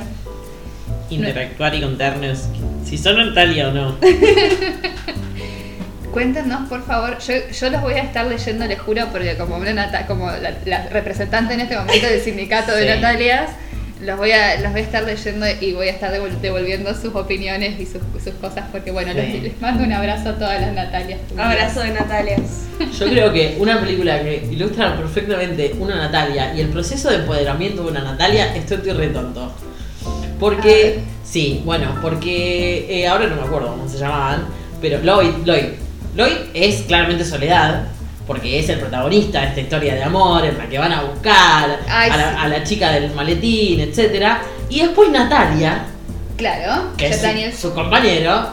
Interactuar 1.11 1.75
y 1.75 1.81
contarnos 1.81 2.45
si 2.83 2.97
son 2.97 3.17
Natalia 3.17 3.67
o 3.67 3.71
no. 3.71 3.95
Cuéntenos, 6.11 6.67
por 6.67 6.83
favor. 6.83 7.19
Yo, 7.19 7.33
yo 7.51 7.69
los 7.69 7.81
voy 7.81 7.93
a 7.93 8.01
estar 8.01 8.25
leyendo, 8.25 8.65
les 8.65 8.79
juro, 8.79 9.05
porque 9.11 9.37
como, 9.37 9.57
una 9.57 10.07
como 10.07 10.31
la, 10.31 10.55
la 10.65 10.87
representante 10.87 11.53
en 11.53 11.61
este 11.61 11.77
momento 11.77 12.07
del 12.07 12.21
sindicato 12.21 12.73
de. 12.73 12.95
Natalias, 12.95 13.51
los 14.05 14.17
voy, 14.17 14.31
a, 14.31 14.59
los 14.61 14.71
voy 14.71 14.81
a 14.81 14.83
estar 14.83 15.03
leyendo 15.03 15.45
y 15.61 15.73
voy 15.73 15.87
a 15.87 15.91
estar 15.91 16.11
devol- 16.13 16.39
devolviendo 16.41 16.93
sus 16.93 17.13
opiniones 17.15 17.79
y 17.79 17.85
sus, 17.85 18.01
sus 18.23 18.33
cosas, 18.35 18.65
porque 18.71 18.91
bueno, 18.91 19.11
Sí. 19.11 19.17
les, 19.17 19.43
les 19.43 19.61
mando 19.61 19.83
un 19.83 19.91
abrazo 19.93 20.29
a 20.29 20.33
todas 20.35 20.61
las 20.61 20.73
Natalias. 20.73 21.19
Abrazo 21.37 21.81
de 21.81 21.91
Natalias. 21.91 22.41
Yo 22.99 23.07
creo 23.07 23.33
que 23.33 23.55
una 23.59 23.79
película 23.79 24.21
que 24.21 24.47
ilustra 24.51 24.95
perfectamente 24.97 25.73
una 25.79 25.95
Natalia 25.95 26.53
y 26.55 26.61
el 26.61 26.67
proceso 26.69 27.09
de 27.09 27.15
empoderamiento 27.17 27.83
de 27.83 27.91
una 27.91 28.01
Natalia 28.03 28.55
es 28.55 28.65
tonto 28.65 28.89
y 28.89 28.93
re 28.93 29.07
tonto. 29.07 29.51
Porque, 30.39 30.99
sí, 31.23 31.61
bueno, 31.65 31.97
porque 32.01 32.85
eh, 32.89 33.07
ahora 33.07 33.27
no 33.27 33.35
me 33.37 33.41
acuerdo 33.43 33.69
cómo 33.69 33.87
se 33.89 33.97
llamaban, 33.97 34.45
pero 34.81 34.99
Lloyd, 35.01 35.45
Lloyd. 35.45 35.65
Lloyd 36.15 36.33
es 36.53 36.81
claramente 36.83 37.23
Soledad, 37.25 37.87
porque 38.27 38.59
es 38.59 38.69
el 38.69 38.79
protagonista 38.79 39.41
de 39.41 39.47
esta 39.47 39.61
historia 39.61 39.95
de 39.95 40.03
amor 40.03 40.43
en 40.45 40.57
la 40.57 40.67
que 40.67 40.77
van 40.79 40.91
a 40.91 41.01
buscar 41.03 41.79
Ay, 41.87 42.09
a, 42.09 42.17
la, 42.17 42.29
sí. 42.31 42.37
a 42.41 42.47
la 42.47 42.63
chica 42.63 42.91
del 42.91 43.11
maletín, 43.13 43.79
etcétera 43.81 44.41
Y 44.69 44.79
después 44.81 45.09
Natalia, 45.09 45.85
Claro, 46.37 46.91
que 46.97 47.07
es 47.07 47.21
su, 47.55 47.69
su 47.69 47.73
compañero, 47.73 48.47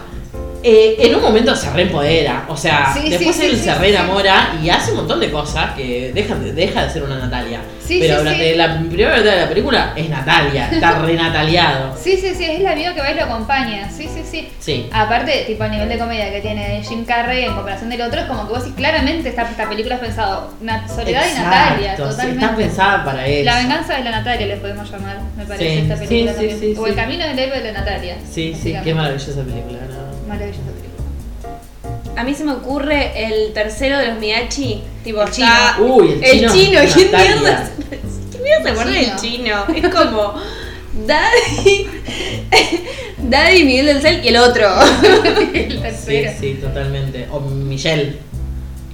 eh, 0.62 0.96
en 1.00 1.14
un 1.16 1.22
momento 1.22 1.56
se 1.56 1.68
reempodera. 1.70 2.44
O 2.48 2.56
sea, 2.56 2.92
Sí, 2.94 3.08
después 3.10 3.34
sí, 3.34 3.46
él 3.46 3.58
se 3.58 3.74
reenamora 3.74 4.54
y 4.62 4.70
hace 4.70 4.92
un 4.92 4.98
montón 4.98 5.18
de 5.18 5.30
cosas 5.32 5.72
que 5.74 6.12
deja, 6.14 6.36
de- 6.36 6.52
deja 6.52 6.84
de 6.86 6.90
ser 6.92 7.02
una 7.02 7.18
Natalia. 7.18 7.60
Sí, 7.92 7.98
Pero 8.00 8.14
sí, 8.14 8.18
durante 8.20 8.50
sí. 8.52 8.56
la 8.56 8.78
primera 8.78 9.16
mitad 9.18 9.32
de 9.32 9.40
la 9.40 9.48
película 9.48 9.92
es 9.96 10.08
Natalia, 10.08 10.68
está 10.72 10.98
renataliado. 11.06 11.94
Sí, 12.00 12.16
sí, 12.16 12.34
sí, 12.34 12.44
es 12.44 12.60
el 12.60 12.66
amigo 12.66 12.94
que 12.94 13.00
va 13.00 13.10
y 13.10 13.14
lo 13.14 13.24
acompaña. 13.24 13.90
Sí, 13.90 14.08
sí, 14.12 14.22
sí. 14.24 14.48
Sí. 14.58 14.88
Aparte, 14.92 15.44
tipo, 15.46 15.62
el 15.64 15.70
nivel 15.72 15.88
de 15.90 15.98
comedia 15.98 16.32
que 16.32 16.40
tiene 16.40 16.82
Jim 16.88 17.04
Carrey 17.04 17.44
en 17.44 17.54
comparación 17.54 17.90
del 17.90 18.00
otro, 18.00 18.20
es 18.20 18.26
como 18.26 18.46
que 18.46 18.52
vos 18.54 18.62
decís 18.62 18.76
claramente 18.76 19.28
esta, 19.28 19.42
esta 19.42 19.68
película 19.68 19.96
es 19.96 20.00
pensado 20.00 20.54
Soledad 20.94 21.22
y 21.30 21.34
Natalia, 21.38 21.92
Exacto, 21.92 22.10
totalmente. 22.10 22.44
está 22.44 22.56
pensada 22.56 23.04
para 23.04 23.26
eso. 23.26 23.44
La 23.44 23.56
venganza 23.58 23.94
de 23.96 24.04
la 24.04 24.10
Natalia 24.10 24.46
le 24.46 24.56
podemos 24.56 24.90
llamar, 24.90 25.18
me 25.36 25.44
parece, 25.44 25.78
esta 25.80 25.96
película 25.96 26.32
sí, 26.32 26.36
también. 26.38 26.60
sí, 26.60 26.74
o. 26.78 26.86
El 26.86 26.94
camino 26.94 27.26
del 27.26 27.38
héroe 27.38 27.60
de 27.60 27.72
la 27.72 27.78
Natalia. 27.80 28.16
Sí, 28.30 28.54
sí, 28.60 28.74
qué 28.82 28.94
maravillosa 28.94 29.42
película. 29.42 29.78
¿no? 29.88 30.28
Maravillosa. 30.28 30.60
A 32.16 32.24
mí 32.24 32.34
se 32.34 32.44
me 32.44 32.52
ocurre 32.52 33.12
el 33.26 33.52
tercero 33.52 33.98
de 33.98 34.08
los 34.08 34.18
Midachi. 34.18 34.82
Tipo, 35.04 35.22
El 35.22 35.28
está- 35.28 35.74
chino. 35.76 35.86
Uy, 35.94 36.20
el 36.22 36.50
chino, 36.50 36.52
chino. 36.52 36.80
¿Quién 36.94 37.10
Natalia. 37.12 37.34
mierda? 37.40 37.70
¿Quién 38.30 38.42
mierda 38.42 38.62
se 38.64 38.70
acuerda 38.70 38.90
del 38.92 39.16
chino? 39.16 39.64
Es 39.74 39.88
como 39.94 40.34
Daddy, 41.06 41.86
Daddy, 43.18 43.64
Miguel 43.64 43.86
del 43.86 44.00
Cel 44.02 44.24
y 44.24 44.28
el 44.28 44.36
otro. 44.36 44.68
El 45.54 45.82
Sí, 45.96 46.22
sí, 46.40 46.54
totalmente. 46.60 47.26
O 47.30 47.40
Michelle. 47.40 48.18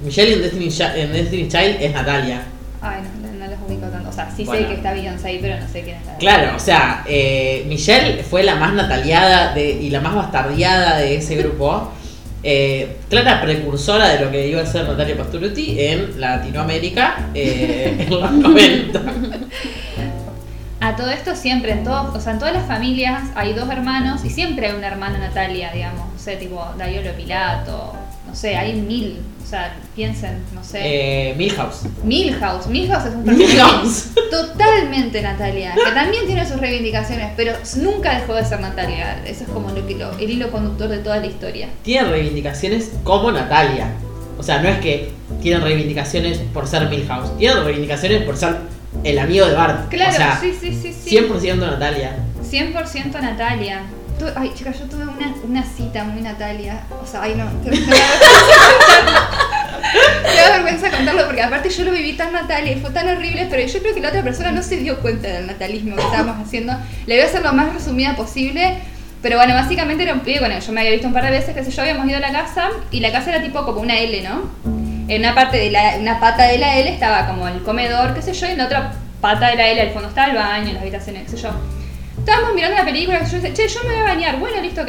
Michelle 0.02 0.34
en 0.34 0.42
Destiny, 0.42 0.72
en 1.00 1.12
Destiny 1.12 1.48
Child 1.48 1.76
es 1.80 1.92
Natalia. 1.92 2.42
Ay, 2.80 3.00
no, 3.20 3.32
no, 3.32 3.50
los 3.50 3.58
ubico 3.66 3.86
tanto. 3.88 4.08
O 4.10 4.12
sea, 4.12 4.30
sí 4.34 4.44
Bueno. 4.44 4.62
sé 4.62 4.68
que 4.68 4.74
está 4.74 4.92
Beyoncé 4.92 5.28
ahí, 5.28 5.38
pero 5.42 5.58
no 5.58 5.66
sé 5.68 5.82
quién 5.82 5.96
está. 5.96 6.16
Claro, 6.18 6.54
o 6.56 6.60
sea, 6.60 7.02
eh, 7.06 7.64
Michelle 7.66 8.22
fue 8.22 8.44
la 8.44 8.54
más 8.54 8.72
nataliada 8.74 9.52
de, 9.54 9.68
y 9.70 9.90
la 9.90 10.00
más 10.00 10.14
bastardeada 10.14 10.98
de 10.98 11.16
ese 11.16 11.34
grupo. 11.36 11.92
Eh, 12.42 12.98
clara 13.10 13.40
precursora 13.40 14.10
de 14.10 14.24
lo 14.24 14.30
que 14.30 14.46
iba 14.46 14.62
a 14.62 14.66
ser 14.66 14.86
Natalia 14.86 15.16
Pasturuti 15.16 15.74
en 15.80 16.20
Latinoamérica 16.20 17.30
eh, 17.34 17.96
en 17.98 18.10
los 18.10 18.30
90. 18.32 19.02
A 20.80 20.94
todo 20.94 21.10
esto 21.10 21.34
siempre, 21.34 21.72
en 21.72 21.82
todos, 21.82 22.14
o 22.14 22.20
sea, 22.20 22.34
en 22.34 22.38
todas 22.38 22.54
las 22.54 22.66
familias 22.66 23.22
hay 23.34 23.52
dos 23.52 23.68
hermanos 23.68 24.24
y 24.24 24.30
siempre 24.30 24.68
hay 24.68 24.76
una 24.76 24.86
hermana 24.86 25.18
Natalia, 25.18 25.72
digamos. 25.72 26.12
No 26.12 26.18
sé, 26.18 26.36
tipo 26.36 26.64
Daiolo 26.78 27.10
Pilato, 27.14 27.94
no 28.26 28.34
sé, 28.34 28.56
hay 28.56 28.74
mil. 28.74 29.18
O 29.42 29.46
sea, 29.50 29.74
piensen, 29.96 30.38
no 30.54 30.62
sé. 30.62 30.80
Eh, 31.30 31.34
Milhouse. 31.36 31.86
Milhouse, 32.04 32.66
Milhouse 32.68 33.06
es 33.06 33.14
un 33.14 33.24
personaje 33.24 33.52
Milhouse. 33.54 34.04
Totalmente 34.30 35.22
Natalia, 35.22 35.74
que 35.74 35.90
también 35.92 36.26
tiene 36.26 36.46
sus 36.46 36.58
reivindicaciones, 36.60 37.32
pero 37.36 37.52
nunca 37.76 38.18
dejó 38.18 38.34
de 38.34 38.44
ser 38.44 38.60
Natalia. 38.60 39.22
Eso 39.26 39.44
es 39.44 39.50
como 39.50 39.70
lo 39.70 39.86
que 39.86 39.94
lo- 39.94 40.16
el 40.18 40.30
hilo 40.30 40.50
conductor 40.50 40.88
de 40.88 40.98
toda 40.98 41.18
la 41.18 41.26
historia. 41.26 41.68
Tiene 41.82 42.08
reivindicaciones 42.08 42.90
como 43.04 43.30
Natalia. 43.32 43.88
O 44.38 44.42
sea, 44.42 44.60
no 44.62 44.68
es 44.68 44.78
que 44.78 45.10
tienen 45.42 45.62
reivindicaciones 45.62 46.38
por 46.54 46.66
ser 46.68 46.88
Milhouse. 46.88 47.36
Tienen 47.38 47.64
reivindicaciones 47.64 48.22
por 48.22 48.36
ser 48.36 48.56
el 49.04 49.18
amigo 49.18 49.46
de 49.46 49.54
Bart. 49.54 49.88
Claro, 49.90 50.12
o 50.12 50.16
sea, 50.16 50.38
sí, 50.40 50.56
sí, 50.58 50.72
sí, 50.80 50.92
sí. 50.92 51.10
100% 51.18 51.56
Natalia. 51.56 52.16
100% 52.48 53.20
Natalia. 53.20 53.82
Ay, 54.34 54.52
chicas, 54.54 54.78
yo 54.80 54.86
tuve 54.86 55.02
una, 55.04 55.32
una 55.44 55.62
cita 55.64 56.02
muy 56.04 56.22
Natalia. 56.22 56.80
O 57.02 57.06
sea, 57.06 57.22
ay, 57.22 57.34
no. 57.36 57.44
Me 60.22 60.34
da 60.34 60.56
vergüenza 60.56 60.90
contarlo. 60.90 61.26
Porque 61.26 61.42
aparte 61.42 61.70
yo 61.70 61.84
lo 61.84 61.92
viví 61.92 62.14
tan 62.14 62.32
Natalia 62.32 62.72
y 62.72 62.80
fue 62.80 62.90
tan 62.90 63.08
horrible, 63.08 63.46
pero 63.50 63.66
yo 63.66 63.80
creo 63.80 63.94
que 63.94 64.00
la 64.00 64.08
otra 64.08 64.22
persona 64.22 64.52
no 64.52 64.62
se 64.62 64.76
dio 64.76 64.98
cuenta 65.00 65.28
del 65.28 65.46
natalismo 65.46 65.96
que 65.96 66.02
estábamos 66.02 66.36
haciendo. 66.46 66.74
Le 67.06 67.14
voy 67.16 67.24
a 67.24 67.26
hacer 67.26 67.42
lo 67.42 67.52
más 67.52 67.72
resumida 67.72 68.16
posible. 68.16 68.78
Pero 69.20 69.36
bueno, 69.36 69.54
básicamente 69.54 70.04
era 70.04 70.14
un 70.14 70.20
pibe 70.20 70.38
que 70.38 70.60
yo 70.60 70.72
me 70.72 70.80
había 70.80 70.92
visto 70.92 71.08
un 71.08 71.12
par 71.12 71.24
de 71.24 71.30
veces, 71.30 71.54
que 71.54 71.64
sé 71.64 71.72
yo, 71.72 71.82
habíamos 71.82 72.06
ido 72.06 72.18
a 72.18 72.20
la 72.20 72.30
casa 72.30 72.68
y 72.92 73.00
la 73.00 73.10
casa 73.10 73.30
era 73.30 73.42
tipo 73.42 73.64
como 73.64 73.80
una 73.80 73.98
L, 73.98 74.22
¿no? 74.22 74.48
En 75.08 75.22
una 75.22 75.34
parte 75.34 75.56
de 75.56 75.72
la, 75.72 75.96
una 75.98 76.20
pata 76.20 76.44
de 76.44 76.58
la 76.58 76.78
L 76.78 76.88
estaba 76.88 77.26
como 77.26 77.48
el 77.48 77.62
comedor, 77.64 78.14
qué 78.14 78.22
sé 78.22 78.32
yo, 78.32 78.46
y 78.46 78.52
en 78.52 78.58
la 78.58 78.66
otra 78.66 78.92
pata 79.20 79.48
de 79.48 79.56
la 79.56 79.66
L 79.66 79.80
al 79.80 79.90
fondo 79.90 80.08
estaba 80.08 80.28
el 80.28 80.36
baño, 80.36 80.72
las 80.72 80.82
habitaciones, 80.82 81.24
qué 81.24 81.30
sé 81.30 81.36
yo. 81.38 81.50
Estábamos 82.16 82.54
mirando 82.54 82.76
una 82.76 82.84
película, 82.84 83.26
sé 83.26 83.32
yo, 83.32 83.42
dice, 83.42 83.54
che, 83.54 83.68
yo 83.68 83.80
me 83.88 83.94
voy 83.94 84.02
a 84.02 84.04
bañar, 84.04 84.38
bueno, 84.38 84.60
listo, 84.62 84.82
ok. 84.82 84.88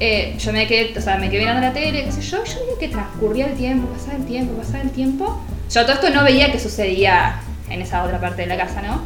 Eh, 0.00 0.34
yo 0.38 0.52
me 0.52 0.66
quedé, 0.66 0.98
o 0.98 1.00
sea, 1.00 1.16
me 1.18 1.30
quedé 1.30 1.40
mirando 1.40 1.60
la 1.60 1.72
tele, 1.72 2.04
qué 2.04 2.12
sé 2.12 2.20
yo, 2.20 2.38
yo 2.44 2.52
vi 2.52 2.78
que 2.80 2.88
transcurría 2.88 3.46
el 3.46 3.54
tiempo, 3.54 3.86
pasaba 3.92 4.16
el 4.16 4.26
tiempo, 4.26 4.54
pasaba 4.60 4.80
el 4.82 4.90
tiempo. 4.90 5.40
Yo 5.72 5.82
todo 5.82 5.92
esto 5.92 6.10
no 6.10 6.24
veía 6.24 6.50
que 6.52 6.58
sucedía 6.58 7.36
en 7.70 7.80
esa 7.80 8.02
otra 8.02 8.20
parte 8.20 8.42
de 8.42 8.48
la 8.48 8.56
casa, 8.56 8.82
¿no? 8.82 9.02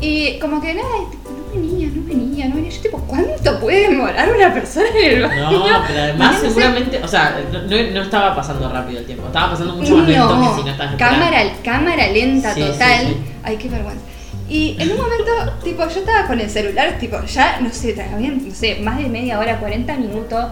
Y 0.00 0.38
como 0.38 0.60
que 0.60 0.74
nada, 0.74 0.86
no 1.24 1.52
venía, 1.60 1.88
no 1.94 2.02
venía, 2.04 2.48
no 2.48 2.54
venía. 2.56 2.70
Yo 2.70 2.80
tipo, 2.82 2.98
¿cuánto 3.00 3.60
puede 3.60 3.88
demorar 3.90 4.28
una 4.34 4.52
persona 4.52 4.86
en 4.98 5.12
el 5.16 5.22
baño? 5.22 5.50
No, 5.50 5.64
pero 5.86 6.00
además 6.02 6.40
seguramente, 6.40 7.00
o 7.02 7.08
sea, 7.08 7.40
no, 7.52 7.62
no- 7.62 7.90
no 7.92 8.02
estaba 8.02 8.34
pasando 8.34 8.68
rápido 8.72 9.00
el 9.00 9.06
tiempo, 9.06 9.26
estaba 9.26 9.50
pasando 9.50 9.74
mucho 9.76 9.96
más 9.96 10.08
lento 10.08 10.28
que 10.40 10.56
si 10.60 10.64
no 10.64 10.70
estás 10.72 10.90
esperando. 10.92 10.96
cámara, 11.24 11.52
cámara 11.64 12.06
lenta 12.08 12.54
Sí, 12.54 12.60
total. 12.60 13.00
sí, 13.00 13.06
sí. 13.08 13.16
Ay, 13.42 13.56
qué 13.56 13.68
vergüenza. 13.68 14.04
Y 14.48 14.76
en 14.78 14.90
un 14.92 14.98
momento, 14.98 15.32
tipo, 15.62 15.82
yo 15.88 16.00
estaba 16.00 16.26
con 16.26 16.38
el 16.38 16.50
celular, 16.50 16.98
tipo, 16.98 17.18
ya, 17.24 17.58
no 17.60 17.72
sé, 17.72 17.94
habían, 18.12 18.46
no 18.46 18.54
sé, 18.54 18.76
más 18.82 18.98
de 18.98 19.08
media 19.08 19.38
hora, 19.38 19.58
40 19.58 19.94
minutos. 19.96 20.44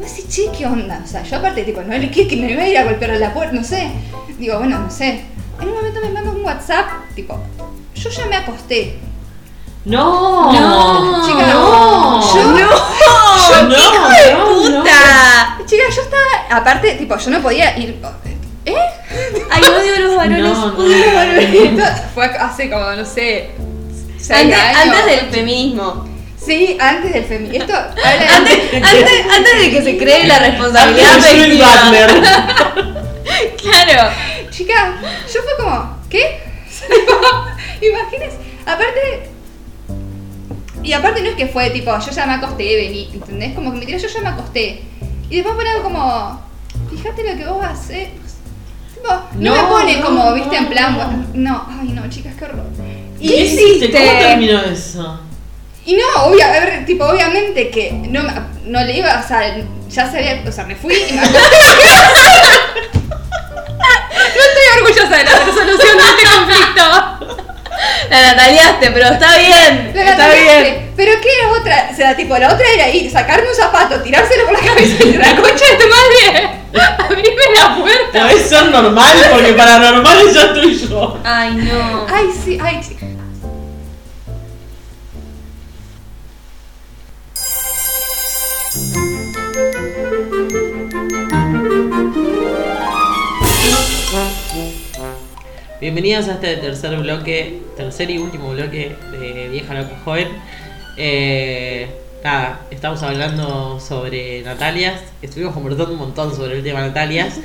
No 0.00 0.06
sé, 0.08 0.26
che, 0.28 0.50
¿qué 0.56 0.66
onda? 0.66 1.00
O 1.04 1.06
sea, 1.06 1.22
yo 1.24 1.36
aparte, 1.36 1.64
tipo, 1.64 1.82
no 1.82 1.96
le 1.96 2.10
que, 2.12 2.28
que 2.28 2.36
no 2.36 2.48
iba 2.48 2.62
a 2.62 2.68
ir 2.68 2.78
a 2.78 2.84
golpear 2.84 3.10
a 3.12 3.16
la 3.16 3.34
puerta, 3.34 3.52
no 3.54 3.64
sé. 3.64 3.90
Digo, 4.38 4.58
bueno, 4.58 4.78
no 4.78 4.90
sé. 4.90 5.24
En 5.60 5.68
un 5.68 5.74
momento 5.74 6.00
me 6.00 6.10
manda 6.10 6.30
un 6.30 6.44
WhatsApp, 6.44 6.86
tipo, 7.14 7.38
yo 7.94 8.08
ya 8.10 8.26
me 8.26 8.36
acosté. 8.36 8.98
No, 9.84 10.52
No, 10.52 11.26
Chica, 11.26 11.46
no, 11.54 12.34
yo- 12.34 12.52
no, 12.52 12.58
¡Hijo 12.58 13.62
no, 13.62 14.08
de 14.10 14.32
no, 14.32 14.78
puta! 14.78 15.58
Chica, 15.66 15.82
yo 15.94 16.02
estaba, 16.02 16.22
aparte, 16.60 16.94
tipo, 16.94 17.16
yo 17.16 17.30
no 17.30 17.40
podía 17.42 17.76
ir. 17.78 17.98
¿Eh? 18.64 18.76
Ay, 19.50 19.62
odio 19.62 19.96
a 19.96 20.00
los 20.00 20.16
varones. 20.16 20.42
No, 20.42 20.68
no, 20.68 20.78
odio 20.78 20.94
a 20.94 21.06
los 21.06 21.14
varones. 21.14 22.02
Fue 22.14 22.24
hace 22.26 22.70
como, 22.70 22.90
no 22.90 23.04
sé. 23.04 23.50
Antes, 24.30 25.06
del 25.06 25.30
feminismo. 25.30 26.08
Sí, 26.36 26.76
antes 26.80 27.12
del 27.12 27.24
feminismo. 27.24 27.64
Esto 27.64 27.74
habla 27.74 28.36
Antes, 28.36 28.74
antes, 28.74 29.26
antes 29.30 29.60
de 29.60 29.70
que 29.70 29.82
se 29.82 29.98
cree 29.98 30.26
la 30.26 30.38
responsabilidad 30.38 31.16
de 31.16 31.18
afectiva. 31.18 31.66
Claro. 33.62 34.12
Chica, 34.50 35.00
yo 35.32 35.40
fue 35.42 35.64
como, 35.64 35.96
¿qué? 36.10 36.40
Imagínense, 37.80 38.36
aparte. 38.66 39.30
Y 40.82 40.92
aparte 40.92 41.22
no 41.22 41.28
es 41.28 41.36
que 41.36 41.46
fue 41.46 41.70
tipo, 41.70 41.96
yo 41.98 42.10
ya 42.10 42.26
me 42.26 42.34
acosté, 42.34 42.76
vení, 42.76 43.10
¿entendés? 43.12 43.54
Como 43.54 43.72
que 43.72 43.78
me 43.78 43.86
tiró, 43.86 43.98
yo 43.98 44.08
ya 44.08 44.20
me 44.20 44.28
acosté. 44.28 44.82
Y 45.28 45.36
después 45.36 45.54
pone 45.54 45.70
algo 45.70 45.84
como, 45.84 46.40
fíjate 46.90 47.22
lo 47.22 47.36
que 47.36 47.46
vos 47.46 47.64
haces. 47.64 48.08
No, 49.34 49.54
me 49.54 49.62
pone 49.68 50.00
como, 50.00 50.24
no, 50.24 50.34
viste, 50.34 50.56
en 50.56 50.68
plan, 50.68 50.92
no. 50.92 51.04
bueno, 51.04 51.26
no, 51.34 51.66
ay 51.80 51.88
no, 51.88 52.08
chicas, 52.08 52.34
qué 52.38 52.44
horror. 52.44 52.66
¿Qué 53.20 53.42
hiciste? 53.42 53.90
¿Cómo 53.90 54.18
terminó 54.18 54.60
eso? 54.62 55.20
Y 55.84 55.94
no, 55.94 56.24
obvia, 56.24 56.48
a 56.48 56.50
ver, 56.52 56.84
tipo, 56.86 57.04
obviamente 57.04 57.70
que 57.70 57.92
no, 57.92 58.22
no 58.64 58.84
le 58.84 58.98
iba, 58.98 59.20
o 59.24 59.26
sea, 59.26 59.56
ya 59.88 60.10
se 60.10 60.18
había, 60.18 60.44
o 60.46 60.52
sea, 60.52 60.64
me 60.64 60.76
fui 60.76 60.94
y 60.94 61.12
me. 61.12 61.22
No 64.20 64.42
estoy 64.42 64.66
orgullosa 64.78 65.16
de 65.16 65.24
la 65.24 65.44
resolución 65.44 65.96
de 65.96 66.04
este 66.04 66.24
conflicto. 66.24 67.19
La 68.10 68.34
nataliaste, 68.34 68.90
pero 68.90 69.06
está 69.08 69.38
bien. 69.38 69.92
La 69.94 70.10
está 70.10 70.28
bien. 70.32 70.92
Pero 70.96 71.12
¿qué 71.20 71.28
era 71.38 71.52
otra? 71.58 71.88
O 71.92 71.96
sea, 71.96 72.16
tipo, 72.16 72.36
la 72.36 72.52
otra 72.52 72.66
era 72.74 72.88
ir, 72.90 73.10
sacarme 73.10 73.48
un 73.48 73.54
zapato, 73.54 74.00
tirárselo 74.02 74.44
por 74.44 74.52
la 74.52 74.60
cabeza 74.60 75.02
y 75.02 75.12
la 75.12 75.36
concha 75.36 75.64
de 75.64 75.76
tu 75.76 75.88
madre, 75.88 76.50
abrime 76.98 77.42
la 77.56 77.76
puerta. 77.76 78.26
Debe 78.26 78.40
ser 78.40 78.70
normal 78.70 79.16
porque 79.32 79.52
paranormal 79.52 80.34
ya 80.34 80.42
estoy 80.42 80.78
yo. 80.78 81.18
Ay, 81.24 81.54
no. 81.54 82.06
Ay, 82.12 82.26
sí, 82.44 82.58
ay, 82.62 82.80
sí. 82.82 82.96
Bienvenidos 95.80 96.28
a 96.28 96.34
este 96.34 96.56
tercer 96.58 96.94
bloque, 96.98 97.62
tercer 97.80 98.10
y 98.10 98.18
último 98.18 98.50
bloque 98.50 98.94
de 99.10 99.48
Vieja 99.48 99.72
Loca 99.72 99.96
Joven. 100.04 100.28
Eh, 100.98 101.88
nada, 102.22 102.60
estamos 102.70 103.02
hablando 103.02 103.80
sobre 103.80 104.42
Natalias. 104.42 105.00
Estuvimos 105.22 105.54
conversando 105.54 105.92
un 105.92 105.98
montón 105.98 106.36
sobre 106.36 106.58
el 106.58 106.62
tema 106.62 106.80
Natalias. 106.82 107.38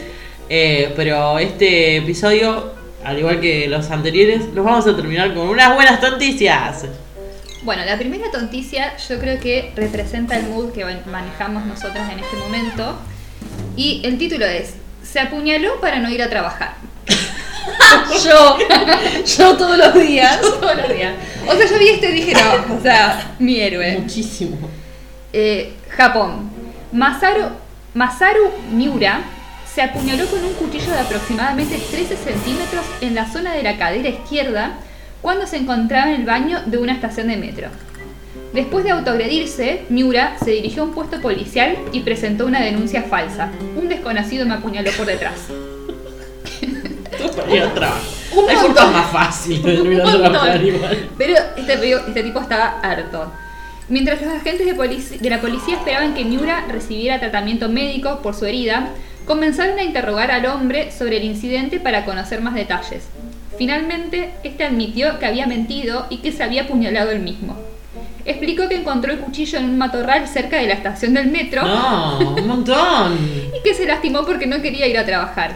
Eh, 0.49 0.91
pero 0.97 1.39
este 1.39 1.97
episodio, 1.97 2.73
al 3.05 3.17
igual 3.17 3.39
que 3.39 3.67
los 3.69 3.89
anteriores, 3.91 4.47
los 4.53 4.65
vamos 4.65 4.85
a 4.87 4.95
terminar 4.95 5.33
con 5.33 5.47
unas 5.47 5.73
buenas 5.73 6.01
noticias. 6.01 6.85
Bueno, 7.63 7.85
la 7.85 7.97
primera 7.97 8.29
tonticia 8.29 8.97
yo 9.09 9.17
creo 9.19 9.39
que 9.39 9.71
representa 9.73 10.37
el 10.37 10.47
mood 10.47 10.73
que 10.73 10.83
manejamos 11.09 11.65
nosotras 11.65 12.11
en 12.11 12.19
este 12.19 12.35
momento. 12.35 12.97
Y 13.77 14.01
el 14.03 14.17
título 14.17 14.45
es, 14.45 14.73
se 15.01 15.21
apuñaló 15.21 15.79
para 15.79 15.99
no 15.99 16.09
ir 16.09 16.21
a 16.21 16.29
trabajar. 16.29 16.73
Yo, 18.23 18.57
yo 19.25 19.57
todos 19.57 19.77
los 19.77 19.93
días. 19.95 20.39
Todos 20.41 20.75
los 20.77 20.89
días. 20.89 21.13
O 21.47 21.55
sea, 21.55 21.67
yo 21.67 21.79
vi 21.79 21.89
esto 21.89 22.07
y 22.07 22.11
dije, 22.13 22.33
no, 22.33 22.75
o 22.75 22.81
sea, 22.81 23.35
mi 23.39 23.59
héroe. 23.59 23.99
Muchísimo. 23.99 24.57
Eh, 25.33 25.73
Japón. 25.89 26.49
Masaru, 26.91 27.49
Masaru 27.93 28.51
Miura 28.71 29.21
se 29.71 29.81
apuñaló 29.81 30.25
con 30.27 30.43
un 30.43 30.53
cuchillo 30.53 30.91
de 30.93 30.99
aproximadamente 30.99 31.77
13 31.77 32.15
centímetros 32.15 32.85
en 33.01 33.15
la 33.15 33.29
zona 33.29 33.53
de 33.53 33.63
la 33.63 33.77
cadera 33.77 34.07
izquierda 34.07 34.77
cuando 35.21 35.45
se 35.45 35.57
encontraba 35.57 36.11
en 36.11 36.21
el 36.21 36.25
baño 36.25 36.61
de 36.65 36.77
una 36.77 36.93
estación 36.93 37.27
de 37.27 37.37
metro. 37.37 37.67
Después 38.53 38.85
de 38.85 38.91
autoagredirse, 38.91 39.81
Miura 39.89 40.37
se 40.41 40.51
dirigió 40.51 40.83
a 40.83 40.85
un 40.85 40.93
puesto 40.93 41.19
policial 41.19 41.75
y 41.91 42.01
presentó 42.01 42.45
una 42.45 42.61
denuncia 42.61 43.03
falsa. 43.03 43.49
Un 43.75 43.89
desconocido 43.89 44.45
me 44.45 44.53
apuñaló 44.53 44.91
por 44.91 45.05
detrás. 45.05 45.49
Para 47.31 47.55
ir 47.55 47.61
a 47.63 47.73
trabajar. 47.73 48.01
Un 48.35 48.49
Hay 48.49 48.55
formas 48.57 48.91
más 48.91 49.11
fáciles 49.11 49.63
de 49.65 49.83
no 49.83 49.91
ir 49.91 50.01
a 50.01 50.05
Un 50.05 50.11
montón. 50.11 50.31
trabajar 50.31 50.63
igual. 50.63 51.09
Pero 51.17 51.35
este, 51.57 51.93
este 52.07 52.23
tipo 52.23 52.39
estaba 52.41 52.79
harto. 52.81 53.31
Mientras 53.87 54.21
los 54.21 54.33
agentes 54.33 54.65
de, 54.65 55.17
de 55.19 55.29
la 55.29 55.41
policía 55.41 55.75
esperaban 55.75 56.13
que 56.15 56.25
Miura 56.25 56.65
recibiera 56.67 57.19
tratamiento 57.19 57.69
médico 57.69 58.19
por 58.21 58.33
su 58.33 58.45
herida, 58.45 58.89
Comenzaron 59.25 59.79
a 59.79 59.83
interrogar 59.83 60.29
al 60.29 60.45
hombre 60.45 60.91
sobre 60.91 61.17
el 61.17 61.23
incidente 61.23 61.79
para 61.79 62.05
conocer 62.05 62.41
más 62.41 62.53
detalles. 62.53 63.07
Finalmente, 63.57 64.29
este 64.43 64.65
admitió 64.65 65.17
que 65.17 65.25
había 65.25 65.47
mentido 65.47 66.05
y 66.11 66.17
que 66.17 66.31
se 66.31 66.43
había 66.43 66.63
apuñalado 66.63 67.09
él 67.09 67.21
mismo. 67.21 67.57
Explicó 68.23 68.69
que 68.69 68.75
encontró 68.75 69.11
el 69.11 69.19
cuchillo 69.19 69.57
en 69.57 69.65
un 69.65 69.77
matorral 69.79 70.27
cerca 70.27 70.57
de 70.57 70.67
la 70.67 70.73
estación 70.75 71.13
del 71.15 71.27
metro 71.27 71.63
No, 71.63 72.19
un 72.19 72.47
montón. 72.47 73.17
y 73.59 73.63
que 73.63 73.73
se 73.73 73.85
lastimó 73.85 74.25
porque 74.25 74.45
no 74.45 74.61
quería 74.61 74.85
ir 74.85 74.97
a 74.97 75.05
trabajar. 75.05 75.55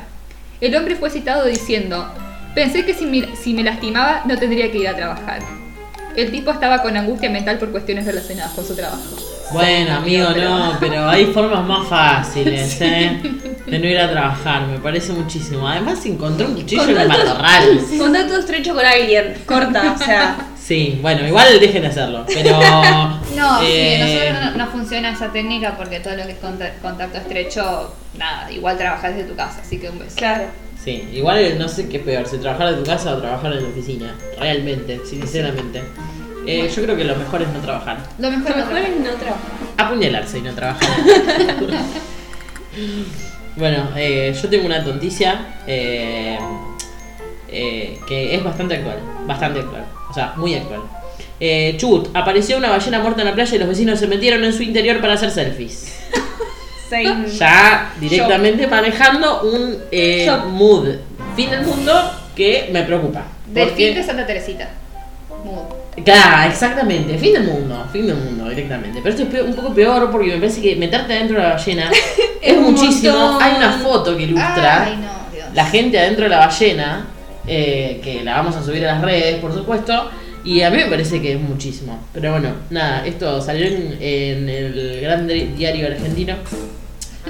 El 0.62 0.76
hombre 0.76 0.96
fue 0.96 1.10
citado 1.10 1.46
diciendo, 1.46 2.06
pensé 2.54 2.86
que 2.86 2.94
si 2.94 3.06
me, 3.06 3.36
si 3.36 3.54
me 3.54 3.64
lastimaba 3.64 4.24
no 4.26 4.38
tendría 4.38 4.70
que 4.72 4.80
ir 4.80 4.88
a 4.90 4.96
trabajar. 4.96 5.40
El 6.16 6.32
tipo 6.32 6.52
estaba 6.52 6.82
con 6.82 6.98
angustia 6.98 7.30
mental 7.30 7.58
por 7.58 7.70
cuestiones 7.72 8.06
relacionadas 8.06 8.52
con 8.52 8.66
su 8.66 8.76
trabajo. 8.76 9.00
Bueno, 9.54 9.96
amigo, 9.96 10.30
no, 10.32 10.78
pero 10.80 11.08
hay 11.08 11.28
formas 11.28 11.66
más 11.66 11.88
fáciles, 11.88 12.78
¿eh? 12.82 13.22
De 13.66 13.80
no 13.80 13.88
ir 13.88 13.98
a 13.98 14.12
trabajar, 14.12 14.68
me 14.68 14.80
parece 14.80 15.14
muchísimo. 15.14 15.68
Además, 15.68 16.06
encontró 16.06 16.48
un 16.48 16.56
cuchillo 16.56 16.90
en 16.90 16.98
el 16.98 17.08
matorral. 17.08 17.80
Contacto 17.98 18.38
estrecho 18.38 18.74
con 18.74 18.86
alguien, 18.86 19.36
corta, 19.46 19.94
o 19.94 19.98
sea. 19.98 20.38
Sí, 20.70 21.00
bueno, 21.02 21.26
igual 21.28 21.60
dejen 21.60 21.82
de 21.82 21.88
hacerlo, 21.88 22.24
pero. 22.28 22.60
No, 23.36 23.60
eh, 23.64 23.96
sí, 23.98 24.04
nosotros 24.04 24.56
no, 24.56 24.66
no 24.66 24.72
funciona 24.72 25.10
esa 25.10 25.32
técnica 25.32 25.76
porque 25.76 26.00
todo 26.00 26.16
lo 26.16 26.24
que 26.26 26.34
es 26.34 26.38
conta- 26.38 26.74
contacto 26.80 27.18
estrecho, 27.18 27.92
nada, 28.20 28.52
igual 28.52 28.78
trabajas 28.78 29.16
desde 29.16 29.30
tu 29.30 29.36
casa, 29.36 29.62
así 29.62 29.80
que 29.80 29.90
un 29.90 29.98
beso. 29.98 30.16
Claro. 30.16 30.44
Sí, 30.84 31.10
igual 31.12 31.58
no 31.58 31.68
sé 31.68 31.90
qué 31.90 31.98
es 31.98 32.04
peor, 32.04 32.28
si 32.28 32.38
trabajar 32.38 32.70
de 32.70 32.76
tu 32.76 32.84
casa 32.84 33.16
o 33.16 33.18
trabajar 33.18 33.52
en 33.54 33.64
la 33.64 33.70
oficina. 33.70 34.16
Realmente, 34.38 35.02
sinceramente. 35.10 35.82
Eh, 36.46 36.70
yo 36.76 36.84
creo 36.84 36.96
que 36.96 37.04
lo 37.04 37.16
mejor 37.16 37.42
es 37.42 37.48
no 37.48 37.60
trabajar. 37.62 37.98
Lo 38.20 38.30
mejor, 38.30 38.52
Lo 38.52 38.58
mejor 38.58 38.78
es 38.78 38.96
no 39.00 39.10
trabajar. 39.16 39.50
Apuñalarse 39.78 40.38
y 40.38 40.42
no 40.42 40.54
trabajar. 40.54 40.88
bueno, 43.56 43.90
eh, 43.96 44.38
yo 44.40 44.50
tengo 44.50 44.68
una 44.68 44.84
tonticia 44.84 45.48
eh, 45.66 46.38
eh, 47.48 48.00
que 48.08 48.36
es 48.36 48.44
bastante 48.44 48.76
actual. 48.76 49.00
Bastante 49.26 49.62
actual. 49.62 49.86
O 50.10 50.14
sea, 50.14 50.34
muy 50.36 50.56
actual. 50.56 50.82
Eh, 51.40 51.76
Chubut, 51.78 52.10
apareció 52.14 52.58
una 52.58 52.70
ballena 52.70 53.00
muerta 53.00 53.22
en 53.22 53.28
la 53.28 53.34
playa 53.34 53.56
y 53.56 53.60
los 53.60 53.68
vecinos 53.70 54.00
se 54.00 54.08
metieron 54.08 54.44
en 54.44 54.52
su 54.54 54.64
interior 54.64 55.00
para 55.00 55.14
hacer 55.14 55.32
selfies. 55.32 55.96
Same. 56.90 57.28
Ya 57.38 57.94
directamente 58.00 58.66
manejando 58.68 59.42
un 59.44 59.78
eh, 59.92 60.30
mood. 60.50 60.88
Fin 61.36 61.50
del 61.52 61.62
mundo 61.62 61.94
que 62.36 62.70
me 62.74 62.82
preocupa. 62.84 63.24
Del 63.48 63.68
Porque- 63.70 63.88
fin 63.88 63.96
de 63.96 64.04
Santa 64.04 64.26
Teresita. 64.26 64.70
Mudo. 65.44 65.78
Claro, 66.04 66.50
exactamente, 66.50 67.18
fin 67.18 67.34
del 67.34 67.44
mundo, 67.44 67.86
fin 67.92 68.08
del 68.08 68.16
mundo 68.16 68.50
directamente. 68.50 69.00
Pero 69.04 69.16
esto 69.16 69.38
es 69.38 69.44
un 69.44 69.54
poco 69.54 69.74
peor 69.74 70.10
porque 70.12 70.28
me 70.34 70.38
parece 70.38 70.62
que 70.62 70.76
meterte 70.76 71.14
adentro 71.14 71.38
de 71.38 71.44
la 71.44 71.50
ballena 71.54 71.92
es, 72.42 72.58
muchísimo. 72.58 73.18
montón. 73.18 73.44
Hay 73.44 73.56
una 73.58 73.72
foto 73.74 74.18
que 74.18 74.24
ilustra 74.24 74.84
Ay, 74.86 74.98
no, 74.98 75.54
la 75.54 75.66
gente 75.66 75.98
adentro 76.00 76.24
de 76.26 76.30
la 76.30 76.40
ballena, 76.40 77.06
eh, 77.50 78.00
que 78.04 78.24
la 78.24 78.36
vamos 78.36 78.56
a 78.56 78.64
subir 78.64 78.86
a 78.88 78.94
las 78.94 79.02
redes, 79.02 79.40
por 79.40 79.54
supuesto. 79.54 80.10
Y 80.46 80.62
a 80.62 80.70
mí 80.70 80.78
me 80.78 80.86
parece 80.86 81.22
que 81.22 81.34
es 81.34 81.40
muchísimo. 81.42 82.00
Pero 82.14 82.32
bueno, 82.32 82.52
nada, 82.70 83.06
esto 83.06 83.42
salió 83.42 83.66
en, 83.66 83.98
en 84.00 84.48
el 84.50 85.00
gran 85.02 85.28
di- 85.28 85.52
diario 85.58 85.88
argentino. 85.88 86.36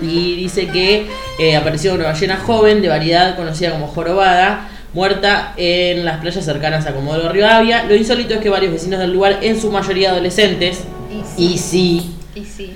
Y 0.02 0.36
dice 0.36 0.68
que 0.68 1.08
eh, 1.40 1.56
apareció 1.56 1.96
una 1.96 2.06
ballena 2.06 2.38
joven 2.38 2.82
de 2.82 2.88
variedad 2.90 3.36
conocida 3.36 3.72
como 3.72 3.88
jorobada, 3.88 4.70
muerta 4.94 5.54
en 5.58 6.06
las 6.06 6.20
playas 6.22 6.46
cercanas 6.46 6.86
a 6.86 6.94
Comodoro 6.94 7.30
Rivadavia. 7.32 7.84
Lo 7.86 7.96
insólito 7.96 8.36
es 8.36 8.40
que 8.42 8.50
varios 8.50 8.72
vecinos 8.72 9.00
del 9.00 9.12
lugar, 9.12 9.40
en 9.42 9.60
su 9.60 9.72
mayoría 9.72 10.12
adolescentes, 10.12 10.82
Y 11.38 11.46
y 11.54 11.58
sí, 11.58 12.16
Y 12.36 12.46
sí. 12.46 12.74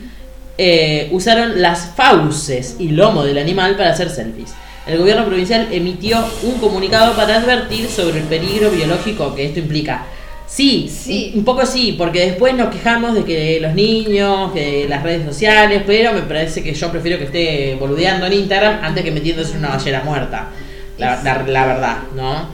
eh, 0.58 1.10
usaron 1.12 1.62
las 1.62 1.92
fauces 1.96 2.76
y 2.80 2.90
lomo 2.90 3.24
del 3.24 3.38
animal 3.38 3.78
para 3.78 3.92
hacer 3.92 4.10
selfies. 4.10 4.52
El 4.88 4.98
gobierno 4.98 5.26
provincial 5.26 5.70
emitió 5.72 6.24
un 6.44 6.60
comunicado 6.60 7.14
para 7.16 7.38
advertir 7.38 7.88
sobre 7.88 8.20
el 8.20 8.26
peligro 8.26 8.70
biológico 8.70 9.34
que 9.34 9.46
esto 9.46 9.60
implica. 9.60 10.06
Sí, 10.46 10.88
Sí. 10.94 11.32
Un, 11.36 11.44
poco 11.46 11.66
sí, 11.66 11.96
porque 11.98 12.20
después 12.28 12.54
nos 12.54 12.70
quejamos 12.70 13.16
de 13.16 13.24
que 13.24 13.60
los 13.62 13.74
niños, 13.74 14.52
que 14.52 14.86
las 14.88 15.02
redes 15.02 15.26
sociales, 15.26 15.82
pero 15.88 16.14
me 16.14 16.22
parece 16.22 16.62
que 16.62 16.74
yo 16.74 16.92
prefiero 16.92 17.18
que 17.18 17.24
esté 17.26 17.76
boludeando 17.80 18.26
en 18.28 18.34
Instagram 18.34 18.80
antes 18.84 19.04
que 19.04 19.12
metiéndose 19.12 19.54
en 19.54 19.60
una 19.60 19.70
ballena 19.70 20.02
muerta. 20.04 20.50
La, 20.98 21.24
la- 21.24 21.44
la 21.44 21.66
verdad, 21.66 21.98
¿no? 22.16 22.48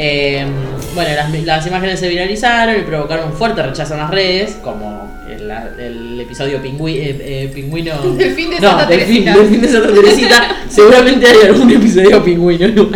Eh, 0.00 0.46
bueno, 0.94 1.10
las, 1.16 1.28
las 1.44 1.66
imágenes 1.66 1.98
se 1.98 2.08
viralizaron 2.08 2.76
y 2.76 2.82
provocaron 2.82 3.30
un 3.30 3.36
fuerte 3.36 3.64
rechazo 3.64 3.94
en 3.94 4.00
las 4.00 4.10
redes, 4.12 4.56
como 4.62 5.10
el, 5.28 5.50
el 5.80 6.20
episodio 6.20 6.62
pingüi- 6.62 6.98
eh, 6.98 7.16
eh, 7.20 7.50
pingüino. 7.52 8.00
Del 8.16 8.32
fin 8.32 8.48
de 8.50 8.60
no, 8.60 8.68
Santa 8.68 8.86
del 8.86 9.00
fin, 9.00 9.24
Teresita. 9.24 9.38
del 9.40 9.48
fin 9.48 9.60
de 9.60 9.68
Santa 9.68 9.92
Teresita. 9.92 10.56
seguramente 10.68 11.26
hay 11.26 11.48
algún 11.48 11.68
episodio 11.72 12.22
pingüino. 12.22 12.68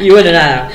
y 0.00 0.10
bueno, 0.10 0.32
nada. 0.32 0.68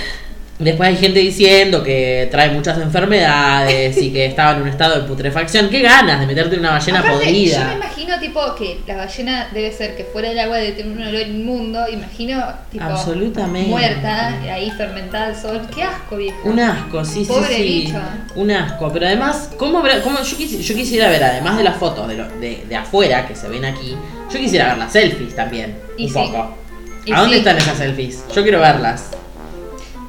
Después 0.59 0.89
hay 0.89 0.97
gente 0.97 1.19
diciendo 1.19 1.83
que 1.83 2.27
trae 2.31 2.49
muchas 2.49 2.79
enfermedades 2.79 3.95
y 4.01 4.11
que 4.11 4.25
estaba 4.25 4.55
en 4.55 4.63
un 4.63 4.67
estado 4.67 4.99
de 4.99 5.07
putrefacción. 5.07 5.69
Qué 5.69 5.81
ganas 5.81 6.19
de 6.19 6.25
meterte 6.25 6.55
en 6.55 6.61
una 6.61 6.71
ballena 6.71 6.99
Aparte, 6.99 7.17
podrida. 7.25 7.59
Yo 7.59 7.65
me 7.67 7.73
imagino 7.75 8.19
tipo 8.19 8.55
que 8.55 8.79
la 8.87 8.95
ballena 8.97 9.49
debe 9.53 9.71
ser 9.71 9.95
que 9.95 10.03
fuera 10.03 10.29
del 10.29 10.39
agua 10.39 10.57
debe 10.57 10.71
tener 10.71 10.97
un 10.97 11.03
olor 11.07 11.21
inmundo. 11.27 11.87
Imagino 11.87 12.43
tipo 12.71 12.83
Absolutamente. 12.85 13.69
muerta, 13.69 14.29
ahí 14.51 14.71
fermentada 14.71 15.27
al 15.27 15.35
sol. 15.35 15.61
Qué 15.73 15.83
asco, 15.83 16.17
viejo. 16.17 16.37
Un 16.45 16.59
asco, 16.59 17.05
sí, 17.05 17.23
sí, 17.23 17.25
Pobre 17.25 17.55
sí. 17.55 17.61
bicho. 17.63 17.99
Un 18.35 18.49
asco. 18.49 18.91
Pero 18.91 19.05
además, 19.05 19.51
¿cómo, 19.57 19.83
cómo 20.03 20.17
yo, 20.23 20.37
quisi- 20.37 20.59
yo 20.61 20.73
quisiera 20.75 21.07
ver, 21.09 21.23
además 21.23 21.57
de 21.57 21.63
las 21.65 21.77
fotos 21.77 22.07
de, 22.07 22.15
lo- 22.15 22.29
de, 22.39 22.65
de 22.67 22.75
afuera 22.75 23.27
que 23.27 23.35
se 23.35 23.47
ven 23.47 23.63
aquí, 23.63 23.95
yo 24.33 24.39
quisiera 24.39 24.69
ver 24.69 24.79
las 24.79 24.91
selfies 24.91 25.35
también. 25.35 25.75
Y 25.97 26.05
un 26.05 26.09
sí. 26.09 26.15
poco. 26.15 26.57
Y 27.05 27.13
¿A 27.13 27.19
dónde 27.21 27.37
están 27.37 27.57
esas 27.57 27.77
selfies? 27.77 28.23
Yo 28.35 28.41
quiero 28.41 28.59
verlas. 28.59 29.11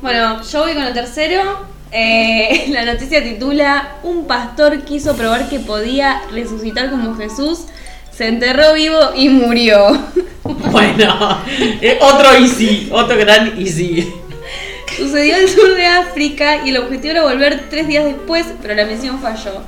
Bueno, 0.01 0.43
yo 0.43 0.61
voy 0.61 0.75
con 0.75 0.85
el 0.85 0.95
tercero. 0.95 1.67
Eh, 1.91 2.67
la 2.71 2.85
noticia 2.85 3.23
titula 3.23 3.97
Un 4.03 4.27
pastor 4.27 4.83
quiso 4.83 5.17
probar 5.17 5.49
que 5.49 5.59
podía 5.59 6.23
resucitar 6.31 6.91
como 6.91 7.17
Jesús, 7.17 7.61
se 8.13 8.29
enterró 8.29 8.75
vivo 8.75 8.99
y 9.17 9.29
murió. 9.29 9.99
Bueno, 10.71 11.43
eh, 11.53 11.99
otro 12.01 12.33
easy, 12.33 12.89
otro 12.91 13.19
gran 13.19 13.61
easy. 13.61 14.11
Sucedió 14.97 15.37
en 15.37 15.43
el 15.43 15.49
sur 15.49 15.75
de 15.75 15.85
África 15.85 16.65
y 16.65 16.71
el 16.71 16.79
objetivo 16.79 17.13
era 17.13 17.23
volver 17.23 17.67
tres 17.69 17.87
días 17.87 18.07
después, 18.07 18.47
pero 18.63 18.75
la 18.75 18.87
misión 18.87 19.21
falló. 19.21 19.61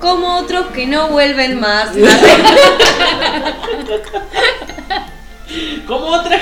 Como 0.00 0.36
otros 0.36 0.66
que 0.66 0.86
no 0.86 1.08
vuelven 1.08 1.58
más. 1.58 1.88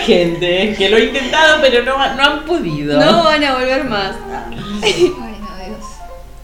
Gente 0.05 0.75
que 0.77 0.89
lo 0.89 0.97
ha 0.97 1.01
intentado 1.01 1.61
pero 1.61 1.85
no, 1.85 2.15
no 2.15 2.23
han 2.23 2.45
podido. 2.45 2.99
No 2.99 3.25
van 3.25 3.45
a 3.45 3.55
volver 3.55 3.85
más. 3.85 4.17
Ay, 4.83 5.13
no, 5.17 5.65
Dios. 5.65 5.85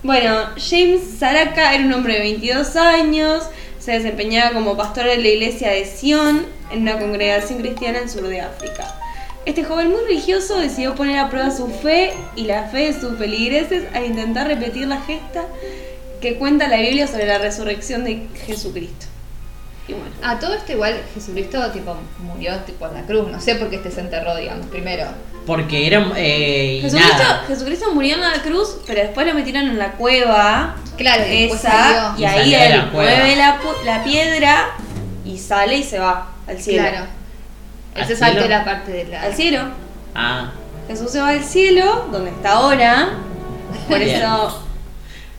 Bueno, 0.03 0.37
James 0.57 1.03
Saraka 1.19 1.75
era 1.75 1.85
un 1.85 1.93
hombre 1.93 2.15
de 2.15 2.21
22 2.21 2.77
años, 2.77 3.45
se 3.79 3.93
desempeñaba 3.93 4.53
como 4.53 4.77
pastor 4.77 5.07
de 5.07 5.17
la 5.17 5.29
iglesia 5.29 5.71
de 5.71 5.85
Sion 5.85 6.47
en 6.71 6.83
una 6.83 6.99
congregación 6.99 7.61
cristiana 7.61 7.99
en 7.99 8.05
el 8.05 8.11
sur 8.11 8.27
de 8.27 8.41
África. 8.41 8.95
Este 9.45 9.65
joven 9.65 9.91
muy 9.91 10.03
religioso 10.03 10.59
decidió 10.59 10.95
poner 10.95 11.19
a 11.19 11.31
prueba 11.31 11.51
su 11.51 11.69
fe 11.69 12.13
y 12.37 12.45
la 12.45 12.65
fe 12.65 12.93
de 12.93 13.01
sus 13.01 13.17
feligreses 13.17 13.85
al 13.95 14.05
intentar 14.05 14.47
repetir 14.47 14.87
la 14.87 15.01
gesta 15.01 15.45
que 16.21 16.37
cuenta 16.37 16.69
la 16.69 16.77
Biblia 16.77 17.07
sobre 17.07 17.27
la 17.27 17.39
resurrección 17.39 18.05
de 18.05 18.27
Jesucristo. 18.47 19.07
Y 19.89 19.95
bueno, 19.95 20.11
A 20.23 20.39
todo 20.39 20.55
esto 20.55 20.73
igual 20.73 21.01
Jesucristo 21.15 21.71
tipo 21.71 21.97
murió 22.19 22.55
tipo 22.59 22.87
en 22.87 22.95
la 22.95 23.03
cruz. 23.03 23.29
No 23.29 23.41
sé 23.41 23.55
por 23.55 23.71
qué 23.71 23.77
este 23.77 23.91
se 23.91 24.01
enterró, 24.01 24.37
digamos, 24.37 24.67
primero. 24.67 25.07
Porque 25.47 25.87
era. 25.87 26.13
Eh, 26.15 26.81
Jesucristo, 26.83 27.23
nada. 27.23 27.45
Jesucristo 27.49 27.95
murió 27.95 28.17
en 28.17 28.21
la 28.21 28.43
cruz, 28.43 28.77
pero 28.87 29.01
después 29.01 29.27
lo 29.27 29.33
metieron 29.33 29.63
en 29.63 29.79
la 29.79 29.93
cueva. 29.93 30.77
Claro, 30.99 31.23
esa, 31.25 32.15
y 32.19 32.21
Y 32.21 32.25
ahí 32.27 32.55
él 32.55 32.71
la 32.71 32.87
mueve 32.87 33.37
la, 33.37 33.59
la 33.85 34.05
piedra 34.05 34.67
y 35.25 35.39
sale 35.39 35.79
y 35.79 35.83
se 35.83 35.99
va 35.99 36.29
al 36.47 36.61
cielo. 36.61 36.89
Claro. 36.89 37.07
Él 37.95 38.03
¿Al 38.03 38.09
se 38.09 38.17
saltó 38.17 38.47
la 38.47 38.65
parte 38.65 38.93
de 38.93 39.05
la. 39.07 39.23
Al 39.23 39.35
cielo. 39.35 39.63
Ah. 40.15 40.51
Jesús 40.87 41.11
se 41.11 41.21
va 41.21 41.31
al 41.31 41.43
cielo, 41.43 42.09
donde 42.13 42.31
está 42.31 42.53
ahora. 42.53 43.15
Por 43.89 44.03
eso. 44.03 44.68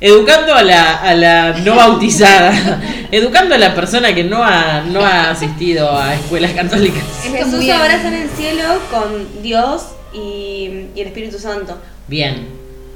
Educando 0.01 0.53
a 0.53 0.63
la, 0.63 0.95
a 1.01 1.13
la 1.13 1.53
no 1.59 1.75
bautizada. 1.75 2.81
Educando 3.12 3.55
a 3.55 3.57
la 3.57 3.75
persona 3.75 4.15
que 4.15 4.23
no 4.23 4.43
ha, 4.43 4.81
no 4.81 5.01
ha 5.01 5.31
asistido 5.31 5.97
a 5.97 6.15
escuelas 6.15 6.51
católicas. 6.51 7.03
Jesús 7.23 7.59
bien. 7.59 7.75
abraza 7.75 8.07
en 8.07 8.13
el 8.13 8.29
cielo 8.29 8.63
con 8.89 9.41
Dios 9.43 9.88
y, 10.13 10.88
y 10.95 11.01
el 11.01 11.07
Espíritu 11.07 11.38
Santo. 11.38 11.77
Bien. 12.07 12.47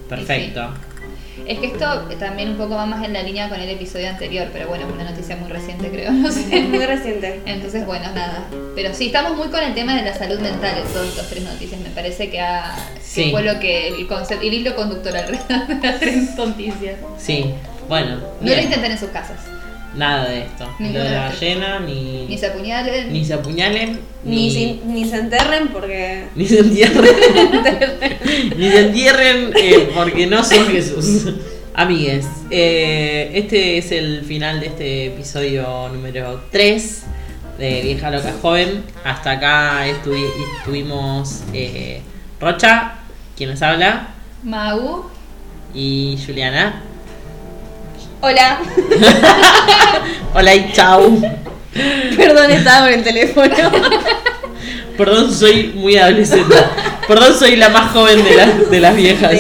Perfecto. 0.07 0.69
Es 1.47 1.59
que 1.59 1.67
esto 1.67 1.85
también 2.19 2.51
un 2.51 2.57
poco 2.57 2.75
va 2.75 2.85
más 2.85 3.03
en 3.05 3.13
la 3.13 3.21
línea 3.21 3.49
con 3.49 3.59
el 3.59 3.69
episodio 3.69 4.07
anterior, 4.09 4.47
pero 4.53 4.67
bueno, 4.67 4.87
es 4.87 4.93
una 4.93 5.03
noticia 5.11 5.35
muy 5.35 5.49
reciente 5.51 5.89
creo, 5.89 6.11
no 6.11 6.31
sé. 6.31 6.61
Muy 6.61 6.85
reciente. 6.85 7.41
Entonces, 7.45 7.85
bueno, 7.85 8.05
nada. 8.13 8.45
Pero 8.75 8.93
sí, 8.93 9.07
estamos 9.07 9.35
muy 9.35 9.47
con 9.49 9.61
el 9.61 9.73
tema 9.73 9.95
de 9.95 10.03
la 10.03 10.13
salud 10.17 10.39
mental 10.39 10.77
en 10.77 10.93
todas 10.93 11.07
estas 11.09 11.29
tres 11.29 11.43
noticias. 11.43 11.79
Me 11.81 11.89
parece 11.89 12.29
que, 12.29 12.39
ha, 12.39 12.75
que 12.95 13.01
Sí. 13.01 13.31
fue 13.31 13.43
lo 13.43 13.59
que 13.59 13.89
el 13.89 14.07
concepto, 14.07 14.45
el 14.45 14.53
hilo 14.53 14.75
conductor 14.75 15.15
alrededor 15.15 15.67
de 15.67 15.87
las 15.87 15.99
tres 15.99 16.35
noticias. 16.35 16.95
Sí. 17.17 17.53
Bueno. 17.89 18.21
No 18.41 18.55
lo 18.55 18.61
intenten 18.61 18.91
en 18.93 18.97
sus 18.97 19.09
casas. 19.09 19.37
Nada 19.95 20.25
de 20.29 20.39
esto. 20.43 20.67
Ni 20.79 20.91
lo 20.91 20.99
de 21.03 21.09
la 21.09 21.29
ballena, 21.29 21.79
ni, 21.79 22.25
Ni 22.27 22.37
se 22.37 22.47
apuñalen. 22.47 23.13
ni 23.13 23.23
se 23.25 23.33
apuñalen, 23.33 23.99
Ni, 24.23 24.49
se 25.05 25.15
enterren 25.17 25.67
porque. 25.69 26.25
ni 26.35 26.45
se 26.47 26.59
entierren. 26.59 27.05
ni 28.57 28.69
se 28.69 28.79
entierren 28.87 29.51
eh, 29.55 29.89
porque 29.93 30.27
no 30.27 30.43
son 30.43 30.67
Jesús. 30.71 31.33
Amigues, 31.75 32.25
eh, 32.51 33.31
este 33.33 33.77
es 33.79 33.91
el 33.91 34.21
final 34.25 34.59
de 34.59 34.67
este 34.67 35.05
episodio 35.07 35.89
número 35.91 36.43
3 36.51 37.03
de 37.57 37.81
Vieja 37.81 38.11
Loca 38.11 38.31
Joven. 38.41 38.83
Hasta 39.03 39.31
acá 39.31 39.87
estuvi- 39.87 40.29
estuvimos 40.59 41.41
eh, 41.53 42.01
Rocha, 42.39 42.95
quien 43.35 43.49
les 43.49 43.61
habla, 43.63 44.09
Magu. 44.43 45.05
y 45.73 46.17
Juliana. 46.23 46.83
Hola, 48.25 48.57
Hola 50.33 50.55
y 50.55 50.71
chau. 50.71 51.21
perdón, 52.15 52.51
estaba 52.51 52.85
con 52.85 52.93
el 52.93 53.03
teléfono. 53.03 53.53
Perdón, 54.97 55.33
soy 55.33 55.73
muy 55.75 55.97
adolescente. 55.97 56.55
Perdón, 57.05 57.33
soy 57.37 57.57
la 57.57 57.67
más 57.67 57.91
joven 57.91 58.23
de, 58.23 58.35
las 58.37 58.69
de 58.71 58.79
las 58.79 58.95
viejas. 58.95 59.33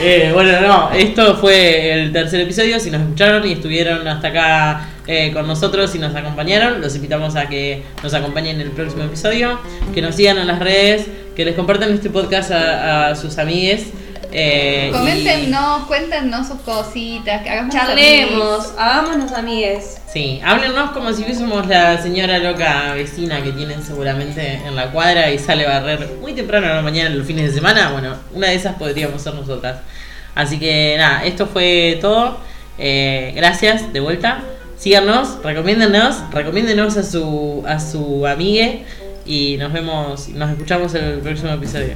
Eh, 0.00 0.30
bueno, 0.32 0.58
no, 0.62 0.90
esto 0.92 1.36
fue 1.36 1.92
el 1.92 2.12
tercer 2.12 2.40
episodio. 2.40 2.80
Si 2.80 2.90
nos 2.90 3.02
escucharon 3.02 3.46
y 3.46 3.52
estuvieron 3.52 4.08
hasta 4.08 4.28
acá 4.28 4.88
eh, 5.06 5.30
con 5.34 5.46
nosotros 5.46 5.94
y 5.94 5.98
nos 5.98 6.14
acompañaron, 6.14 6.80
los 6.80 6.96
invitamos 6.96 7.36
a 7.36 7.46
que 7.50 7.82
nos 8.02 8.14
acompañen 8.14 8.58
en 8.58 8.68
el 8.68 8.70
próximo 8.70 9.04
episodio, 9.04 9.60
que 9.92 10.00
nos 10.00 10.14
sigan 10.14 10.38
en 10.38 10.46
las 10.46 10.60
redes, 10.60 11.08
que 11.36 11.44
les 11.44 11.54
compartan 11.54 11.92
este 11.92 12.08
podcast 12.08 12.52
a, 12.52 13.08
a 13.08 13.14
sus 13.14 13.36
amigues. 13.36 13.88
Eh, 14.36 14.88
y- 14.88 14.92
Coméntenos, 14.92 15.84
cuéntenos 15.86 16.48
sus 16.48 16.60
cositas, 16.60 17.42
que 17.42 17.50
hagamos 17.50 17.74
Charlemos, 17.74 18.72
hagámonos 18.76 19.32
amigues. 19.32 20.00
Sí, 20.12 20.40
háblennos 20.44 20.90
como 20.90 21.12
si 21.12 21.22
fuésemos 21.24 21.66
la 21.66 22.00
señora 22.02 22.38
loca 22.38 22.92
vecina 22.94 23.42
que 23.42 23.52
tienen 23.52 23.82
seguramente 23.82 24.60
en 24.66 24.74
la 24.76 24.90
cuadra 24.90 25.30
y 25.30 25.38
sale 25.38 25.64
a 25.66 25.80
barrer 25.80 26.08
muy 26.20 26.32
temprano 26.34 26.66
a 26.66 26.74
la 26.74 26.82
mañana 26.82 27.10
los 27.10 27.26
fines 27.26 27.48
de 27.48 27.54
semana. 27.54 27.90
Bueno, 27.92 28.16
una 28.32 28.48
de 28.48 28.54
esas 28.56 28.74
podríamos 28.76 29.22
ser 29.22 29.34
nosotras. 29.34 29.78
Así 30.34 30.58
que 30.58 30.96
nada, 30.98 31.24
esto 31.24 31.46
fue 31.46 31.98
todo. 32.00 32.36
Eh, 32.78 33.32
gracias 33.36 33.92
de 33.92 34.00
vuelta. 34.00 34.40
Síganos, 34.76 35.38
recomiéndennos, 35.44 36.16
recomiéndenos 36.32 36.96
a 36.96 37.02
su, 37.04 37.62
a 37.66 37.78
su 37.78 38.26
amigue 38.26 38.84
y 39.24 39.56
nos 39.58 39.72
vemos, 39.72 40.28
nos 40.30 40.50
escuchamos 40.50 40.92
en 40.96 41.04
el 41.04 41.18
próximo 41.20 41.52
episodio. 41.52 41.94